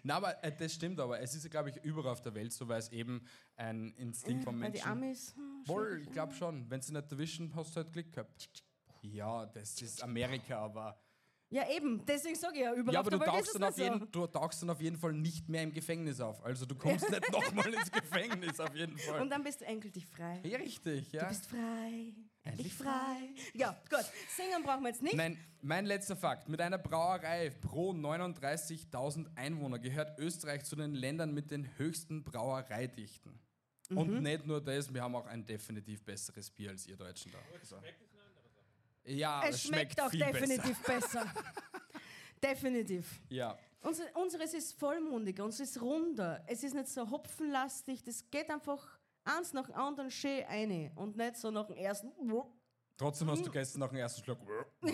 von. 0.05 0.09
Na, 0.09 0.17
aber 0.17 0.45
äh, 0.45 0.55
das 0.57 0.73
stimmt 0.75 1.01
aber. 1.01 1.21
Es 1.21 1.35
ist, 1.35 1.51
glaube 1.51 1.71
ich, 1.71 1.77
überall 1.85 2.13
auf 2.13 2.21
der 2.21 2.35
Welt 2.35 2.53
so, 2.53 2.69
weil 2.69 2.79
es 2.79 2.91
eben 2.93 3.27
ein 3.57 3.93
Instinkt 3.97 4.45
vom 4.45 4.61
Weil 4.61 4.71
die 4.73 4.79
Menschen 4.79 4.91
Amis... 4.93 5.35
hm, 5.35 5.63
Wohl, 5.67 6.01
ich 6.03 6.11
glaube 6.13 6.35
schon. 6.35 6.69
Wenn 6.71 6.81
sie 6.81 6.93
nicht 6.93 7.11
erwischen, 7.11 7.55
hast 7.55 7.73
du 7.75 7.77
halt 7.77 7.93
Glück 7.93 8.13
gehabt. 8.13 8.49
Ja, 9.03 9.47
das 9.47 9.81
ist 9.83 10.03
Amerika, 10.03 10.59
aber. 10.59 10.99
Ja, 11.51 11.69
eben. 11.71 12.05
Deswegen 12.07 12.35
sage 12.35 12.55
ich 12.57 12.63
ja, 12.63 12.75
überall 12.75 12.95
Ja, 12.95 13.01
auf 13.01 13.07
aber 13.07 13.11
der 13.11 13.19
du 13.19 13.25
Welt 13.33 13.45
tauchst, 13.45 13.55
dann 13.55 13.65
auf 13.65 13.75
so. 13.77 13.83
jeden, 13.83 14.11
du 14.11 14.27
tauchst 14.27 14.63
dann 14.63 14.71
auf 14.71 14.81
jeden 14.81 14.97
Fall 14.97 15.13
nicht 15.13 15.49
mehr 15.49 15.63
im 15.63 15.73
Gefängnis 15.73 16.21
auf. 16.21 16.43
Also 16.45 16.67
du 16.67 16.75
kommst 16.75 17.09
nicht 17.11 17.31
nochmal 17.33 17.73
ins 17.73 17.93
Gefängnis, 17.93 18.59
auf 18.61 18.75
jeden 18.75 18.99
Fall. 18.99 19.23
Und 19.23 19.31
dann 19.31 19.45
bist 19.45 19.61
du 19.61 19.67
endgültig 19.67 20.07
frei. 20.07 20.41
ja, 20.45 20.59
richtig, 20.59 21.13
ja. 21.13 21.23
Du 21.23 21.29
bist 21.29 21.47
frei. 21.47 22.13
Endlich 22.45 22.75
frei. 22.75 23.35
Ja, 23.55 23.83
gut. 23.89 24.05
Singen 24.37 24.63
brauchen 24.63 24.83
wir 24.83 24.91
jetzt 24.91 25.03
nicht. 25.03 25.17
Nein, 25.17 25.39
mein 25.63 25.87
letzter 25.87 26.15
Fakt. 26.15 26.49
Mit 26.49 26.61
einer 26.61 26.77
Brauerei 26.77 27.51
pro 27.51 27.93
39.000 27.93 29.35
Einwohner 29.35 29.79
gehört 29.79 30.19
Österreich 30.19 30.65
zu 30.65 30.77
den 30.77 30.95
Ländern 30.95 31.33
mit 31.33 31.51
den 31.51 31.79
höchsten 31.79 32.23
Brauereidichten. 32.23 33.41
Mhm. 33.89 33.99
Und 33.99 34.23
nicht 34.23 34.47
nur 34.47 34.63
das, 34.63 34.93
wir 34.93 35.03
haben 35.03 35.17
auch 35.17 35.27
ein 35.27 35.47
definitiv 35.47 36.03
besseres 36.05 36.51
Bier 36.51 36.71
als 36.71 36.87
ihr 36.87 36.97
Deutschen 36.97 37.33
da. 37.33 37.39
So. 37.63 37.77
Ja, 39.07 39.43
es 39.47 39.63
schmeckt, 39.63 40.01
auch 40.01 40.11
viel 40.11 40.21
definitiv 40.21 40.79
besser. 40.83 41.33
definitiv. 42.43 43.07
Besser. 43.29 43.35
Ja. 43.35 43.59
Unser, 43.81 44.05
unseres 44.17 44.55
ist 44.55 44.79
vollmundiger, 44.79 45.45
unseres 45.45 45.71
ist 45.71 45.83
runder. 45.83 46.43
Es 46.47 46.63
ist 46.63 46.75
nicht 46.75 46.89
so 46.89 47.11
hopfenlastig. 47.11 48.03
Das 48.03 48.31
geht 48.31 48.49
einfach 48.51 48.99
eins 49.25 49.53
nach 49.53 49.67
dem 49.67 49.75
anderen 49.75 50.11
schön 50.11 50.45
rein. 50.45 50.93
Und 50.95 51.17
nicht 51.17 51.37
so 51.37 51.51
nach 51.51 51.67
dem 51.67 51.77
ersten. 51.77 52.13
Trotzdem 52.97 53.29
hast 53.29 53.45
du 53.45 53.51
gestern 53.51 53.81
nach 53.81 53.89
dem 53.89 53.99
ersten 53.99 54.23
Schluck. 54.23 54.39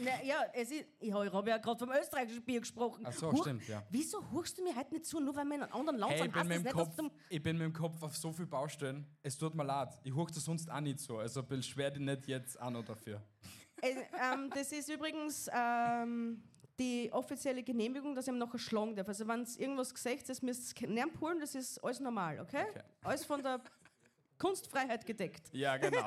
Na, 0.00 0.22
ja, 0.22 0.44
es 0.52 0.70
ist, 0.70 0.84
ich 1.00 1.12
habe 1.12 1.50
ja 1.50 1.58
gerade 1.58 1.78
vom 1.78 1.90
österreichischen 1.90 2.44
Bier 2.44 2.60
gesprochen. 2.60 3.02
Ach 3.04 3.12
so, 3.12 3.32
Huch, 3.32 3.42
stimmt, 3.42 3.66
ja. 3.66 3.82
Wieso 3.90 4.30
hurchst 4.30 4.56
du 4.56 4.62
mir 4.62 4.76
heute 4.76 4.94
nicht 4.94 5.06
zu, 5.06 5.18
nur 5.18 5.34
weil 5.34 5.44
wir 5.46 5.56
in 5.56 5.62
einem 5.64 5.72
anderen 5.72 5.98
Land 5.98 6.12
Hey, 6.12 6.18
ich 6.18 6.22
sind? 6.22 6.32
bin, 6.32 6.40
Heißt 6.40 6.48
mit 6.62 6.72
dem 6.72 6.76
Kopf, 6.76 6.98
ich 7.28 7.42
bin 7.42 7.58
mit 7.58 7.64
dem 7.64 7.72
Kopf 7.72 8.02
auf 8.02 8.16
so 8.16 8.32
viel 8.32 8.46
Baustellen. 8.46 9.06
Es 9.22 9.36
tut 9.36 9.54
mir 9.56 9.64
leid. 9.64 9.88
Ich 10.04 10.14
das 10.14 10.44
sonst 10.44 10.70
auch 10.70 10.80
nicht 10.80 11.00
so. 11.00 11.18
Also 11.18 11.42
beschwer 11.42 11.90
dich 11.90 12.02
nicht 12.02 12.28
jetzt 12.28 12.60
an 12.60 12.76
oder 12.76 12.86
dafür. 12.94 13.20
Äh, 13.82 13.94
ähm, 14.20 14.50
das 14.54 14.72
ist 14.72 14.88
übrigens 14.88 15.48
ähm, 15.52 16.42
die 16.78 17.10
offizielle 17.12 17.62
Genehmigung, 17.62 18.14
dass 18.14 18.26
ich 18.26 18.32
ihm 18.32 18.38
nachher 18.38 18.58
schlagen 18.58 18.94
darf. 18.94 19.08
Also 19.08 19.26
wenn 19.26 19.42
es 19.42 19.56
irgendwas 19.56 19.92
gesagt 19.94 20.28
ist, 20.28 20.42
müsst 20.42 20.80
ihr 20.80 20.88
es 20.88 21.20
holen, 21.20 21.40
das 21.40 21.54
ist 21.54 21.82
alles 21.82 22.00
normal, 22.00 22.40
okay? 22.40 22.66
Okay. 22.70 22.82
Alles 23.02 23.24
von 23.24 23.42
der 23.42 23.60
Kunstfreiheit 24.38 25.04
gedeckt. 25.04 25.48
Ja, 25.52 25.76
genau. 25.76 26.06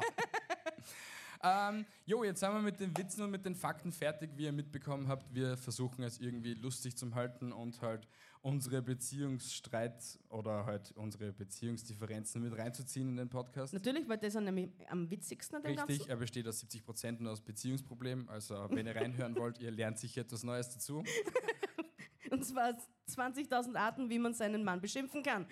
ähm, 1.44 1.86
jo, 2.06 2.24
jetzt 2.24 2.40
sind 2.40 2.54
wir 2.54 2.62
mit 2.62 2.80
den 2.80 2.98
Witzen 2.98 3.24
und 3.24 3.32
mit 3.32 3.46
den 3.46 3.56
Fakten 3.56 3.92
fertig, 3.92 4.32
wie 4.36 4.46
ihr 4.46 4.54
mitbekommen 4.54 5.08
habt. 5.08 5.34
Wir 5.34 5.58
versuchen 5.58 6.04
es 6.04 6.20
irgendwie 6.20 6.54
lustig 6.54 6.96
zu 6.96 7.14
halten 7.14 7.52
und 7.52 7.82
halt 7.82 8.08
unsere 8.42 8.82
Beziehungsstreit 8.82 10.20
oder 10.30 10.66
halt 10.66 10.92
unsere 10.94 11.32
Beziehungsdifferenzen 11.32 12.42
mit 12.42 12.58
reinzuziehen 12.58 13.10
in 13.10 13.18
den 13.18 13.30
Podcast. 13.30 13.74
Natürlich, 13.74 14.08
weil 14.10 14.18
das 14.18 14.36
ist 14.36 14.42
nämlich 14.42 14.70
am 14.90 15.10
witzigsten 15.10 15.58
an 15.58 15.64
dem 15.64 15.72
Richtig, 15.72 16.00
Ganzen. 16.00 16.10
er 16.10 16.16
besteht 16.18 16.48
aus 16.48 16.60
70 16.60 16.84
Prozent 16.84 17.22
nur 17.22 17.32
aus 17.32 17.42
Beziehungsproblemen. 17.42 18.28
Also, 18.30 18.68
wenn 18.72 18.88
ihr 18.88 18.96
reinhören 18.96 19.36
wollt, 19.36 19.60
ihr 19.60 19.72
lernt 19.72 20.00
sicher 20.00 20.22
etwas 20.22 20.44
Neues 20.44 20.70
dazu. 20.70 21.04
Und 22.32 22.46
zwar 22.46 22.74
20.000 23.10 23.76
Arten, 23.76 24.10
wie 24.10 24.18
man 24.18 24.34
seinen 24.34 24.64
Mann 24.64 24.82
beschimpfen 24.82 25.22
kann. 25.22 25.46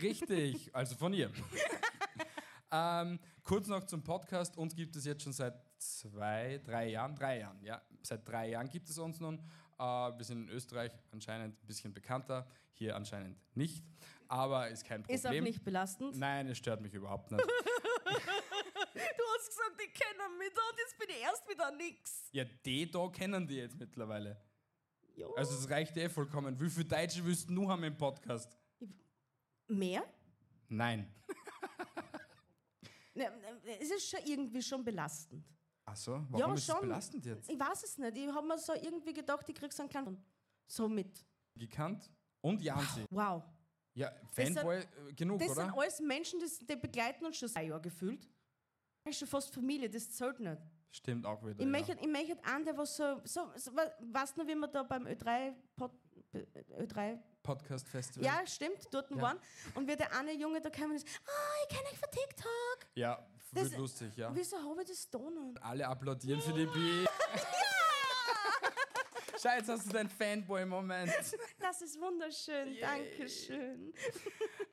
Richtig, 0.00 0.72
also 0.74 0.94
von 0.94 1.14
ihr. 1.14 1.30
ähm, 2.70 3.18
kurz 3.42 3.68
noch 3.68 3.84
zum 3.86 4.04
Podcast. 4.04 4.56
Uns 4.56 4.76
gibt 4.76 4.94
es 4.96 5.06
jetzt 5.06 5.22
schon 5.22 5.32
seit 5.32 5.54
zwei, 5.78 6.60
drei 6.64 6.90
Jahren. 6.90 7.16
Drei 7.16 7.40
Jahren, 7.40 7.62
ja. 7.62 7.80
Seit 8.02 8.28
drei 8.28 8.50
Jahren 8.50 8.68
gibt 8.68 8.88
es 8.88 8.98
uns 8.98 9.18
nun. 9.18 9.40
Äh, 9.78 9.82
wir 9.82 10.24
sind 10.24 10.48
in 10.48 10.48
Österreich 10.48 10.92
anscheinend 11.12 11.60
ein 11.62 11.66
bisschen 11.66 11.92
bekannter, 11.92 12.46
hier 12.72 12.96
anscheinend 12.96 13.38
nicht. 13.54 13.84
Aber 14.28 14.68
ist 14.68 14.84
kein 14.84 15.02
Problem. 15.02 15.16
Ist 15.16 15.26
auch 15.26 15.30
nicht 15.40 15.64
belastend. 15.64 16.16
Nein, 16.16 16.48
es 16.48 16.58
stört 16.58 16.80
mich 16.80 16.92
überhaupt 16.94 17.30
nicht. 17.30 17.44
Du 18.94 19.22
hast 19.38 19.48
gesagt, 19.50 19.82
ich 19.84 19.92
kenne 19.92 20.22
mich 20.38 20.48
da 20.54 20.60
und 20.70 20.78
jetzt 20.78 20.98
bin 20.98 21.08
ich 21.10 21.22
erst 21.22 21.48
wieder 21.48 21.70
nix. 21.72 22.28
ja, 22.32 22.44
die 22.44 22.90
da 22.90 23.06
kennen 23.08 23.46
die 23.46 23.56
jetzt 23.56 23.78
mittlerweile. 23.78 24.40
Ja. 25.16 25.26
Also 25.36 25.54
es 25.54 25.68
reicht 25.68 25.96
eh 25.98 26.08
vollkommen. 26.08 26.58
Wie 26.58 26.70
viele 26.70 26.86
Deutsche 26.86 27.22
willst 27.24 27.48
du 27.48 27.52
nur 27.52 27.68
haben 27.70 27.82
im 27.84 27.96
Podcast? 27.96 28.56
Mehr? 29.68 30.04
Nein. 30.68 31.12
Ne, 33.14 33.30
ne, 33.30 33.78
Es 33.80 33.90
ist 33.90 34.10
schon 34.10 34.20
irgendwie 34.26 34.62
schon 34.62 34.84
belastend. 34.84 35.42
Ach 35.96 36.02
so, 36.02 36.12
warum 36.28 36.38
ja, 36.50 36.54
ist 36.54 36.66
schon. 36.66 36.80
belastend 36.80 37.24
jetzt? 37.24 37.48
Ich 37.48 37.58
weiß 37.58 37.82
es 37.84 37.96
nicht. 37.96 38.16
Ich 38.18 38.28
habe 38.28 38.46
mir 38.46 38.58
so 38.58 38.74
irgendwie 38.74 39.14
gedacht, 39.14 39.48
ich 39.48 39.54
krieg 39.54 39.72
so 39.72 39.82
einen 39.82 39.88
kleinen. 39.88 40.22
So 40.66 40.88
mit. 40.88 41.24
Gekannt? 41.54 42.10
Und 42.42 42.60
Jansi. 42.60 43.06
Wow. 43.10 43.42
Ja, 43.94 44.12
Fanboy 44.32 44.80
äh, 44.80 45.12
genug, 45.14 45.38
Das 45.38 45.52
oder? 45.52 45.62
sind 45.64 45.78
alles 45.78 46.00
Menschen, 46.00 46.38
das, 46.38 46.58
die 46.58 46.76
begleiten 46.76 47.24
uns 47.24 47.38
schon 47.38 47.48
seit 47.48 47.66
Jahr 47.66 47.80
gefühlt. 47.80 48.28
Das 49.04 49.12
ist 49.14 49.20
schon 49.20 49.28
fast 49.28 49.54
Familie, 49.54 49.88
das 49.88 50.10
zählt 50.10 50.38
nicht. 50.38 50.60
Stimmt 50.90 51.24
auch 51.24 51.42
wieder. 51.42 51.52
Ich 51.58 51.60
ja. 51.60 51.66
möchte, 51.66 51.92
ich 51.98 52.06
möchte 52.06 52.44
einen, 52.44 52.64
der 52.66 52.76
was 52.76 52.94
so, 52.94 53.20
so, 53.24 53.50
so 53.56 53.74
we- 53.74 53.92
weißt 54.12 54.36
du, 54.36 54.46
wie 54.46 54.54
wir 54.54 54.68
da 54.68 54.82
beim 54.82 55.06
Ö3, 55.06 55.54
Pod, 55.76 55.92
Ö3 56.34 57.18
Podcast 57.42 57.88
Festival. 57.88 58.26
ja, 58.26 58.46
stimmt, 58.46 58.86
dort 58.90 59.10
Ja. 59.10 59.20
waren. 59.22 59.38
Und 59.74 59.88
wie 59.88 59.96
der 59.96 60.14
eine 60.14 60.32
Junge 60.34 60.60
da 60.60 60.68
kam 60.68 60.90
und 60.90 60.96
ist, 60.96 61.06
ah, 61.24 61.62
ich 61.62 61.74
kenne 61.76 61.88
euch 61.90 61.98
von 61.98 62.10
TikTok. 62.10 62.86
Ja, 62.96 63.26
Das- 63.52 63.70
wird 63.70 63.78
lustig, 63.78 64.16
ja. 64.16 64.34
Wieso 64.34 64.56
habe 64.58 64.82
ich 64.82 64.88
das 64.88 65.08
da 65.10 65.18
nicht? 65.18 65.62
Alle 65.62 65.86
applaudieren 65.86 66.40
für 66.40 66.52
die 66.52 66.66
B. 66.66 67.06
Scheiße, 69.40 69.72
hast 69.72 69.86
du 69.86 69.92
deinen 69.92 70.08
Fanboy-Moment. 70.08 71.12
Das 71.60 71.82
ist 71.82 72.00
wunderschön, 72.00 72.76
Dankeschön. 72.80 73.92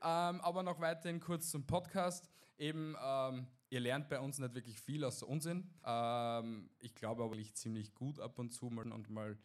ähm, 0.01 0.41
aber 0.41 0.63
noch 0.63 0.79
weiterhin 0.79 1.19
kurz 1.19 1.49
zum 1.51 1.65
Podcast. 1.65 2.29
Eben, 2.57 2.95
ähm, 3.03 3.47
Ihr 3.69 3.79
lernt 3.79 4.07
bei 4.07 4.19
uns 4.19 4.37
nicht 4.37 4.53
wirklich 4.53 4.79
viel 4.79 5.03
außer 5.03 5.27
Unsinn. 5.27 5.67
Ähm, 5.83 6.69
ich 6.79 6.93
glaube 6.93 7.23
aber 7.23 7.35
ich 7.37 7.55
ziemlich 7.55 7.95
gut 7.95 8.19
ab 8.19 8.37
und 8.37 8.51
zu 8.51 8.67
mal 8.67 8.91
und 8.91 9.09
mal 9.09 9.35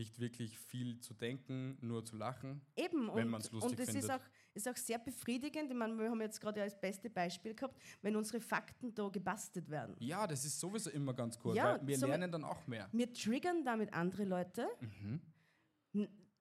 nicht 0.00 0.18
wirklich 0.18 0.58
viel 0.58 0.98
zu 1.00 1.12
denken, 1.14 1.76
nur 1.82 2.04
zu 2.04 2.16
lachen. 2.16 2.62
Eben, 2.74 3.02
Wenn 3.14 3.24
und, 3.24 3.28
man's 3.28 3.50
lustig 3.52 3.70
und 3.70 3.80
es 3.80 3.94
ist 3.94 4.10
ist 4.54 4.66
auch 4.68 4.76
sehr 4.76 4.98
befriedigend. 4.98 5.70
Ich 5.70 5.76
meine, 5.76 5.96
wir 5.96 6.10
haben 6.10 6.20
jetzt 6.22 6.40
gerade 6.40 6.60
als 6.62 6.74
beste 6.80 7.08
Beispiel 7.10 7.54
gehabt, 7.54 7.78
wenn 8.02 8.16
unsere 8.16 8.40
Fakten 8.40 8.92
da 8.94 9.08
gebastelt 9.08 9.68
werden. 9.70 9.94
Ja, 10.00 10.26
das 10.26 10.44
ist 10.44 10.58
sowieso 10.58 10.90
immer 10.90 11.14
ganz 11.14 11.38
gut, 11.38 11.54
Ja, 11.54 11.78
weil 11.78 11.86
wir 11.86 11.98
so- 11.98 12.06
lernen 12.06 12.32
dann 12.32 12.42
auch 12.44 12.66
mehr. 12.66 12.88
Wir 12.92 13.12
triggern 13.12 13.62
damit 13.64 13.92
andere 13.94 14.24
Leute, 14.24 14.66
Mhm. 14.80 15.20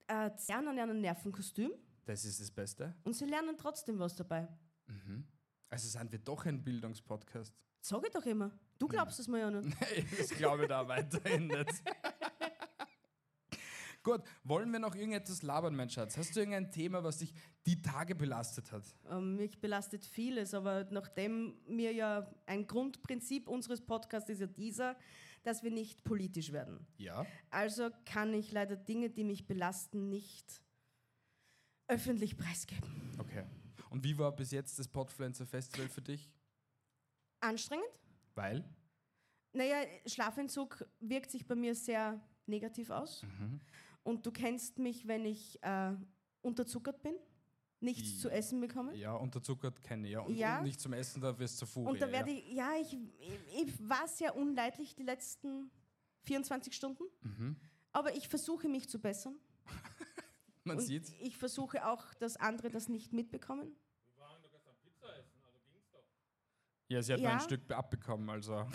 äh, 0.07 0.31
lernen 0.47 0.67
an 0.69 0.79
einem 0.79 1.01
Nervenkostüm 1.01 1.71
Das 2.05 2.25
ist 2.25 2.39
das 2.39 2.49
Beste. 2.49 2.95
und 3.03 3.13
sie 3.13 3.25
lernen 3.25 3.55
trotzdem 3.57 3.99
was 3.99 4.15
dabei. 4.15 4.47
Also 5.69 5.87
sind 5.87 6.11
wir 6.11 6.19
doch 6.19 6.45
ein 6.47 6.63
Bildungspodcast. 6.63 7.53
Sag 7.81 8.03
ich 8.05 8.11
doch 8.11 8.25
immer. 8.25 8.51
Du 8.79 8.87
glaubst 8.87 9.19
es 9.19 9.27
mir 9.27 9.39
ja 9.39 9.51
nicht. 9.51 9.77
das 10.19 10.29
glaube 10.31 10.63
ich 10.63 10.67
da 10.69 10.87
weiterhin 10.87 11.47
nicht. 11.47 11.83
Gut, 14.03 14.21
wollen 14.43 14.71
wir 14.71 14.79
noch 14.79 14.95
irgendetwas 14.95 15.41
labern, 15.41 15.75
mein 15.75 15.89
Schatz? 15.89 16.17
Hast 16.17 16.35
du 16.35 16.39
irgendein 16.39 16.71
Thema, 16.71 17.03
was 17.03 17.17
dich 17.17 17.33
die 17.65 17.81
Tage 17.81 18.15
belastet 18.15 18.71
hat? 18.71 18.83
Ähm, 19.09 19.35
mich 19.35 19.59
belastet 19.59 20.05
vieles, 20.05 20.53
aber 20.53 20.87
nachdem 20.89 21.57
mir 21.67 21.93
ja 21.93 22.33
ein 22.45 22.65
Grundprinzip 22.65 23.47
unseres 23.47 23.81
Podcasts 23.85 24.29
ist 24.29 24.39
ja 24.39 24.47
dieser, 24.47 24.95
dass 25.43 25.63
wir 25.63 25.71
nicht 25.71 26.03
politisch 26.03 26.51
werden. 26.51 26.87
Ja. 26.97 27.25
Also 27.49 27.89
kann 28.05 28.33
ich 28.33 28.51
leider 28.51 28.77
Dinge, 28.77 29.09
die 29.09 29.23
mich 29.23 29.47
belasten, 29.47 30.09
nicht 30.09 30.61
öffentlich 31.87 32.37
preisgeben. 32.37 32.89
Okay. 33.17 33.43
Und 33.89 34.03
wie 34.03 34.17
war 34.17 34.33
bis 34.33 34.51
jetzt 34.51 34.79
das 34.79 34.87
Podfluencer 34.87 35.45
Festival 35.45 35.89
für 35.89 36.01
dich? 36.01 36.31
Anstrengend? 37.41 37.87
Weil? 38.35 38.63
Naja, 39.53 39.77
Schlafentzug 40.05 40.85
wirkt 40.99 41.31
sich 41.31 41.47
bei 41.47 41.55
mir 41.55 41.73
sehr 41.73 42.21
negativ 42.45 42.89
aus. 42.89 43.25
Und 44.03 44.25
du 44.25 44.31
kennst 44.31 44.79
mich, 44.79 45.07
wenn 45.07 45.25
ich 45.25 45.61
äh, 45.63 45.93
unterzuckert 46.41 47.01
bin, 47.01 47.15
nichts 47.79 48.09
I- 48.09 48.17
zu 48.17 48.29
essen 48.29 48.59
bekomme. 48.59 48.95
Ja, 48.95 49.13
unterzuckert 49.13 49.81
kenne 49.81 50.07
ich. 50.07 50.13
Ja. 50.13 50.21
Und, 50.21 50.35
Ja. 50.35 50.57
und 50.59 50.63
nicht 50.63 50.79
zum 50.79 50.93
Essen, 50.93 51.21
da 51.21 51.37
wirst 51.37 51.55
du 51.61 51.65
zu 51.65 51.71
Furie. 51.71 51.91
Und 51.91 52.01
da 52.01 52.11
werde 52.11 52.31
ja. 52.31 52.37
ich, 52.37 52.53
ja, 52.53 52.71
ich, 52.79 52.93
ich, 53.19 53.67
ich 53.67 53.89
war 53.89 54.07
sehr 54.07 54.35
unleidlich 54.35 54.95
die 54.95 55.03
letzten 55.03 55.69
24 56.23 56.75
Stunden. 56.75 57.03
Mhm. 57.21 57.55
Aber 57.91 58.15
ich 58.15 58.27
versuche 58.27 58.67
mich 58.67 58.89
zu 58.89 58.99
bessern. 58.99 59.35
Man 60.63 60.77
und 60.77 60.83
sieht. 60.83 61.11
ich 61.21 61.37
versuche 61.37 61.85
auch, 61.87 62.13
dass 62.15 62.37
andere 62.37 62.69
das 62.69 62.87
nicht 62.89 63.13
mitbekommen. 63.13 63.75
Ja, 66.91 67.03
sie 67.03 67.13
hat 67.13 67.19
Ja. 67.19 67.29
nur 67.29 67.37
ein 67.39 67.43
Stück 67.43 67.69
abbekommen, 67.71 68.27
also. 68.31 68.65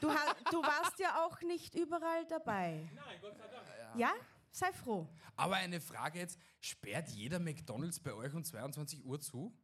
Du, 0.00 0.08
du 0.50 0.62
warst 0.62 0.98
ja 0.98 1.24
auch 1.24 1.40
nicht 1.42 1.76
überall 1.76 2.26
dabei. 2.26 2.90
Nein, 2.94 3.18
Gott 3.20 3.36
sei 3.36 3.46
Dank. 3.46 3.66
Ja, 3.96 4.12
sei 4.56 4.72
froh. 4.72 5.08
Aber 5.36 5.56
eine 5.56 5.80
Frage 5.80 6.18
jetzt: 6.18 6.38
Sperrt 6.60 7.08
jeder 7.10 7.38
McDonalds 7.38 8.00
bei 8.00 8.14
euch 8.14 8.32
um 8.34 8.42
22 8.44 9.04
Uhr 9.04 9.20
zu? 9.20 9.56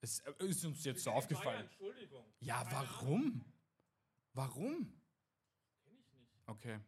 Es 0.00 0.20
äh, 0.20 0.32
ist 0.44 0.64
uns 0.64 0.84
jetzt 0.84 1.02
so 1.02 1.10
aufgefallen. 1.10 1.64
Entschuldigung. 1.64 2.24
Ja, 2.40 2.64
warum? 2.70 3.44
Warum? 4.32 4.92
Okay. 6.46 6.78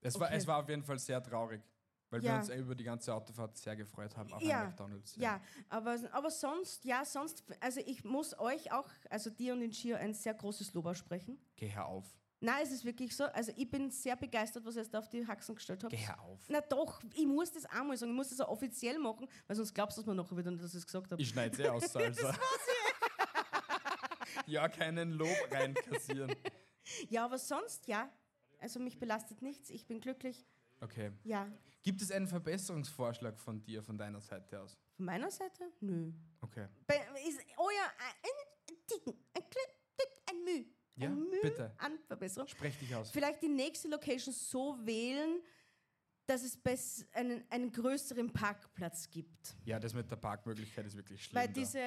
Es, 0.00 0.14
war, 0.18 0.28
Okay. 0.28 0.36
es 0.36 0.46
war 0.46 0.58
auf 0.62 0.68
jeden 0.68 0.82
Fall 0.84 0.98
sehr 0.98 1.22
traurig, 1.22 1.62
weil 2.10 2.20
wir 2.22 2.28
Ja. 2.30 2.36
uns 2.36 2.48
eh 2.48 2.58
über 2.58 2.74
die 2.74 2.84
ganze 2.84 3.14
Autofahrt 3.14 3.56
sehr 3.56 3.76
gefreut 3.76 4.16
haben 4.16 4.32
auf 4.32 4.42
Ja, 4.42 4.66
McDonalds. 4.66 5.16
Ja, 5.16 5.40
aber, 5.68 5.96
aber 6.12 6.30
sonst, 6.30 6.84
ja, 6.84 7.04
sonst, 7.04 7.44
also 7.60 7.80
ich 7.80 8.04
muss 8.04 8.38
euch 8.38 8.72
auch, 8.72 8.88
also 9.10 9.30
dir 9.30 9.54
und 9.54 9.60
den 9.60 9.72
Schier 9.72 9.98
ein 9.98 10.12
sehr 10.14 10.34
großes 10.34 10.74
Lob 10.74 10.86
aussprechen. 10.86 11.38
Geh 11.56 11.68
her 11.68 11.86
auf. 11.86 12.04
Nein, 12.40 12.62
es 12.62 12.70
ist 12.70 12.84
wirklich 12.84 13.14
so. 13.16 13.24
Also 13.24 13.52
ich 13.56 13.68
bin 13.68 13.90
sehr 13.90 14.14
begeistert, 14.16 14.64
was 14.64 14.76
ihr 14.76 14.82
jetzt 14.82 14.94
auf 14.94 15.08
die 15.08 15.26
Haxen 15.26 15.54
gestellt 15.56 15.82
habt. 15.82 15.92
Geh 15.92 16.06
auf. 16.20 16.40
Na 16.48 16.60
doch, 16.60 17.02
ich 17.14 17.26
muss 17.26 17.50
das 17.50 17.64
einmal 17.66 17.96
sagen, 17.96 18.12
ich 18.12 18.16
muss 18.16 18.28
das 18.30 18.40
auch 18.40 18.48
offiziell 18.48 18.98
machen, 18.98 19.26
weil 19.46 19.56
sonst 19.56 19.74
glaubst 19.74 19.96
du 19.98 20.02
es 20.02 20.06
mir 20.06 20.14
nachher 20.14 20.36
wieder 20.36 20.50
nicht, 20.50 20.62
dass 20.62 20.72
ich 20.72 20.78
es 20.78 20.86
gesagt 20.86 21.10
habe. 21.10 21.20
Ich 21.20 21.28
schneide 21.30 21.56
sie 21.56 21.68
aus, 21.68 21.84
also. 21.96 22.28
ja, 24.46 24.68
keinen 24.68 25.12
Lob 25.12 25.36
reinkassieren. 25.50 26.34
Ja, 27.10 27.26
aber 27.26 27.36
sonst, 27.36 27.86
ja. 27.86 28.10
Also 28.60 28.80
mich 28.80 28.98
belastet 28.98 29.42
nichts, 29.42 29.68
ich 29.68 29.86
bin 29.86 30.00
glücklich. 30.00 30.46
Okay. 30.80 31.12
Ja. 31.22 31.46
Gibt 31.82 32.00
es 32.00 32.10
einen 32.10 32.26
Verbesserungsvorschlag 32.26 33.38
von 33.38 33.62
dir, 33.62 33.82
von 33.82 33.98
deiner 33.98 34.22
Seite 34.22 34.58
aus? 34.62 34.78
Von 34.96 35.04
meiner 35.04 35.30
Seite? 35.30 35.70
Nö. 35.80 36.10
Okay. 36.40 36.66
Bei, 36.86 36.94
ist, 37.28 37.40
oh 37.58 37.68
ja, 37.76 37.92
ein, 37.98 38.30
ein 38.70 38.76
Ticken, 38.86 39.22
ein, 39.34 39.42
Kle- 39.42 40.30
ein 40.30 40.44
Müh. 40.44 40.64
Ja, 40.98 41.08
ein 41.08 41.18
Müh 41.18 41.40
bitte. 41.42 41.72
an 41.78 41.98
Verbesserung. 42.06 42.48
Sprech 42.48 42.78
dich 42.78 42.94
aus. 42.94 43.10
Vielleicht 43.10 43.42
die 43.42 43.48
nächste 43.48 43.88
Location 43.88 44.34
so 44.34 44.76
wählen, 44.84 45.40
dass 46.26 46.42
es 46.42 46.58
einen, 47.14 47.42
einen 47.48 47.72
größeren 47.72 48.30
Parkplatz 48.30 49.08
gibt. 49.08 49.56
Ja, 49.64 49.78
das 49.80 49.94
mit 49.94 50.10
der 50.10 50.16
Parkmöglichkeit 50.16 50.84
ist 50.86 50.94
wirklich 50.94 51.24
schlimm. 51.24 51.40
Weil 51.40 51.48
diese, 51.48 51.80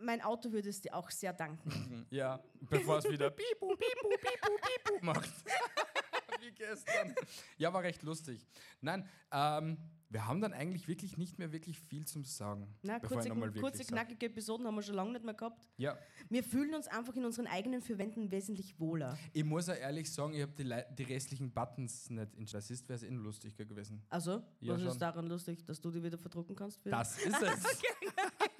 mein 0.00 0.20
Auto 0.20 0.50
würde 0.50 0.68
es 0.68 0.80
dir 0.80 0.92
auch 0.94 1.08
sehr 1.10 1.32
danken. 1.32 2.06
Ja, 2.10 2.42
bevor 2.68 2.98
es 2.98 3.08
wieder 3.08 3.30
pipu, 3.30 3.68
pipu, 3.68 4.08
pipu, 4.08 4.56
pipu 4.56 5.04
macht. 5.04 5.30
Wie 6.40 6.50
gestern. 6.50 7.14
Ja, 7.56 7.72
war 7.72 7.82
recht 7.82 8.02
lustig. 8.02 8.44
Nein, 8.80 9.08
ähm, 9.30 9.78
wir 10.08 10.26
haben 10.26 10.40
dann 10.40 10.52
eigentlich 10.52 10.86
wirklich 10.88 11.16
nicht 11.18 11.38
mehr 11.38 11.50
wirklich 11.52 11.78
viel 11.80 12.04
zum 12.06 12.24
Sagen. 12.24 12.68
Na, 12.82 13.00
kurze, 13.00 13.28
kurze 13.60 13.84
knackige 13.84 14.26
Episoden 14.26 14.66
haben 14.66 14.74
wir 14.76 14.82
schon 14.82 14.94
lange 14.94 15.12
nicht 15.12 15.24
mehr 15.24 15.34
gehabt. 15.34 15.68
Ja, 15.76 15.98
Wir 16.28 16.44
fühlen 16.44 16.74
uns 16.74 16.86
einfach 16.86 17.14
in 17.16 17.24
unseren 17.24 17.46
eigenen 17.46 17.80
vier 17.82 17.98
Wänden 17.98 18.30
wesentlich 18.30 18.78
wohler. 18.78 19.18
ich 19.32 19.44
muss 19.44 19.68
auch 19.68 19.74
ehrlich 19.76 20.10
sagen, 20.12 20.34
ich 20.34 20.42
habe 20.42 20.52
die, 20.52 20.94
die 20.96 21.02
restlichen 21.12 21.50
Buttons 21.50 22.08
nicht 22.10 22.34
in 22.34 22.46
Das 22.46 22.70
ist, 22.70 22.88
wäre 22.88 22.96
es 22.96 23.02
eh 23.02 23.08
lustiger 23.08 23.64
gewesen. 23.64 24.02
Also, 24.08 24.42
Ja, 24.60 24.74
was 24.74 24.80
schon. 24.80 24.90
ist 24.90 24.98
daran 24.98 25.26
lustig, 25.26 25.64
dass 25.66 25.80
du 25.80 25.90
die 25.90 26.02
wieder 26.02 26.18
verdrucken 26.18 26.54
kannst? 26.54 26.84
Wieder? 26.84 26.98
Das 26.98 27.18
ist 27.24 27.42
es. 27.42 27.82
I, 27.82 28.55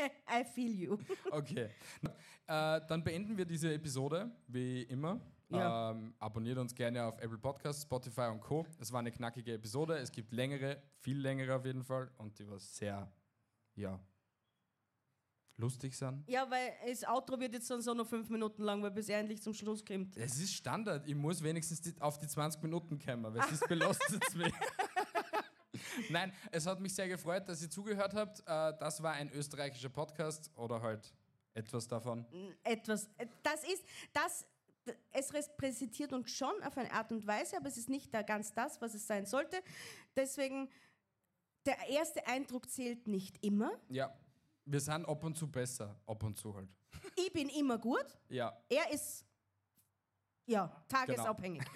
I 0.30 0.44
feel 0.44 0.74
you. 0.74 0.98
Okay. 1.30 1.70
Äh, 2.46 2.80
dann 2.88 3.04
beenden 3.04 3.36
wir 3.36 3.44
diese 3.44 3.72
Episode, 3.72 4.30
wie 4.48 4.82
immer. 4.82 5.20
Ja. 5.48 5.90
Ähm, 5.90 6.14
abonniert 6.18 6.58
uns 6.58 6.74
gerne 6.74 7.04
auf 7.04 7.18
Apple 7.18 7.38
Podcasts, 7.38 7.82
Spotify 7.82 8.28
und 8.32 8.40
Co. 8.40 8.66
Es 8.78 8.92
war 8.92 9.00
eine 9.00 9.10
knackige 9.10 9.54
Episode. 9.54 9.98
Es 9.98 10.10
gibt 10.12 10.32
längere, 10.32 10.82
viel 10.98 11.18
längere 11.18 11.56
auf 11.56 11.64
jeden 11.64 11.82
Fall. 11.82 12.10
Und 12.18 12.38
die 12.38 12.48
war 12.48 12.58
sehr, 12.58 13.10
ja, 13.74 13.98
lustig 15.60 15.96
sind. 15.96 16.24
Ja, 16.28 16.50
weil 16.50 16.72
das 16.88 17.04
Outro 17.04 17.38
wird 17.38 17.52
jetzt 17.52 17.70
dann 17.70 17.80
so 17.82 17.94
noch 17.94 18.06
fünf 18.06 18.28
Minuten 18.30 18.62
lang, 18.62 18.82
weil 18.82 18.90
bis 18.90 19.08
er 19.08 19.20
endlich 19.20 19.40
zum 19.42 19.54
Schluss 19.54 19.84
kommt. 19.84 20.16
Es 20.16 20.38
ist 20.38 20.54
Standard. 20.54 21.06
Ich 21.06 21.14
muss 21.14 21.42
wenigstens 21.42 22.00
auf 22.00 22.18
die 22.18 22.26
20 22.26 22.62
Minuten 22.62 22.98
kommen, 22.98 23.32
weil 23.34 23.42
sonst 23.46 23.60
belastet 23.68 24.24
es 24.26 24.34
mich. 24.34 24.52
Nein, 26.08 26.32
es 26.50 26.66
hat 26.66 26.80
mich 26.80 26.94
sehr 26.94 27.08
gefreut, 27.08 27.48
dass 27.48 27.62
ihr 27.62 27.70
zugehört 27.70 28.14
habt. 28.14 28.40
Äh, 28.40 28.44
das 28.78 29.02
war 29.02 29.12
ein 29.12 29.30
österreichischer 29.32 29.88
Podcast 29.88 30.50
oder 30.56 30.80
halt 30.80 31.12
etwas 31.54 31.88
davon. 31.88 32.26
Etwas, 32.62 33.08
äh, 33.18 33.26
das 33.42 33.64
ist, 33.64 33.84
das, 34.12 34.46
es 35.12 35.32
repräsentiert 35.32 36.12
uns 36.12 36.30
schon 36.30 36.62
auf 36.62 36.76
eine 36.76 36.92
Art 36.92 37.12
und 37.12 37.26
Weise, 37.26 37.56
aber 37.56 37.68
es 37.68 37.76
ist 37.76 37.88
nicht 37.88 38.12
da 38.14 38.22
ganz 38.22 38.52
das, 38.52 38.80
was 38.80 38.94
es 38.94 39.06
sein 39.06 39.26
sollte. 39.26 39.62
Deswegen, 40.16 40.70
der 41.66 41.88
erste 41.88 42.26
Eindruck 42.26 42.70
zählt 42.70 43.06
nicht 43.06 43.44
immer. 43.44 43.72
Ja, 43.88 44.14
wir 44.64 44.80
sind 44.80 45.06
ab 45.06 45.24
und 45.24 45.36
zu 45.36 45.50
besser. 45.50 46.00
Ab 46.06 46.22
und 46.22 46.38
zu 46.38 46.54
halt. 46.54 46.68
Ich 47.16 47.32
bin 47.32 47.48
immer 47.48 47.78
gut, 47.78 48.06
Ja, 48.28 48.56
er 48.68 48.90
ist, 48.92 49.24
ja, 50.46 50.84
tagesabhängig. 50.88 51.62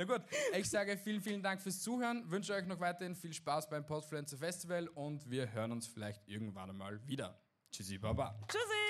Na 0.00 0.06
gut, 0.06 0.22
ich 0.56 0.70
sage 0.70 0.96
vielen, 0.96 1.20
vielen 1.20 1.42
Dank 1.42 1.60
fürs 1.60 1.82
Zuhören, 1.82 2.22
wünsche 2.30 2.54
euch 2.54 2.64
noch 2.64 2.80
weiterhin 2.80 3.14
viel 3.14 3.34
Spaß 3.34 3.68
beim 3.68 3.84
Podfluencer 3.84 4.38
Festival 4.38 4.88
und 4.88 5.30
wir 5.30 5.52
hören 5.52 5.72
uns 5.72 5.86
vielleicht 5.86 6.26
irgendwann 6.26 6.70
einmal 6.70 7.06
wieder. 7.06 7.38
Tschüssi, 7.70 7.98
Baba. 7.98 8.40
Tschüssi! 8.48 8.89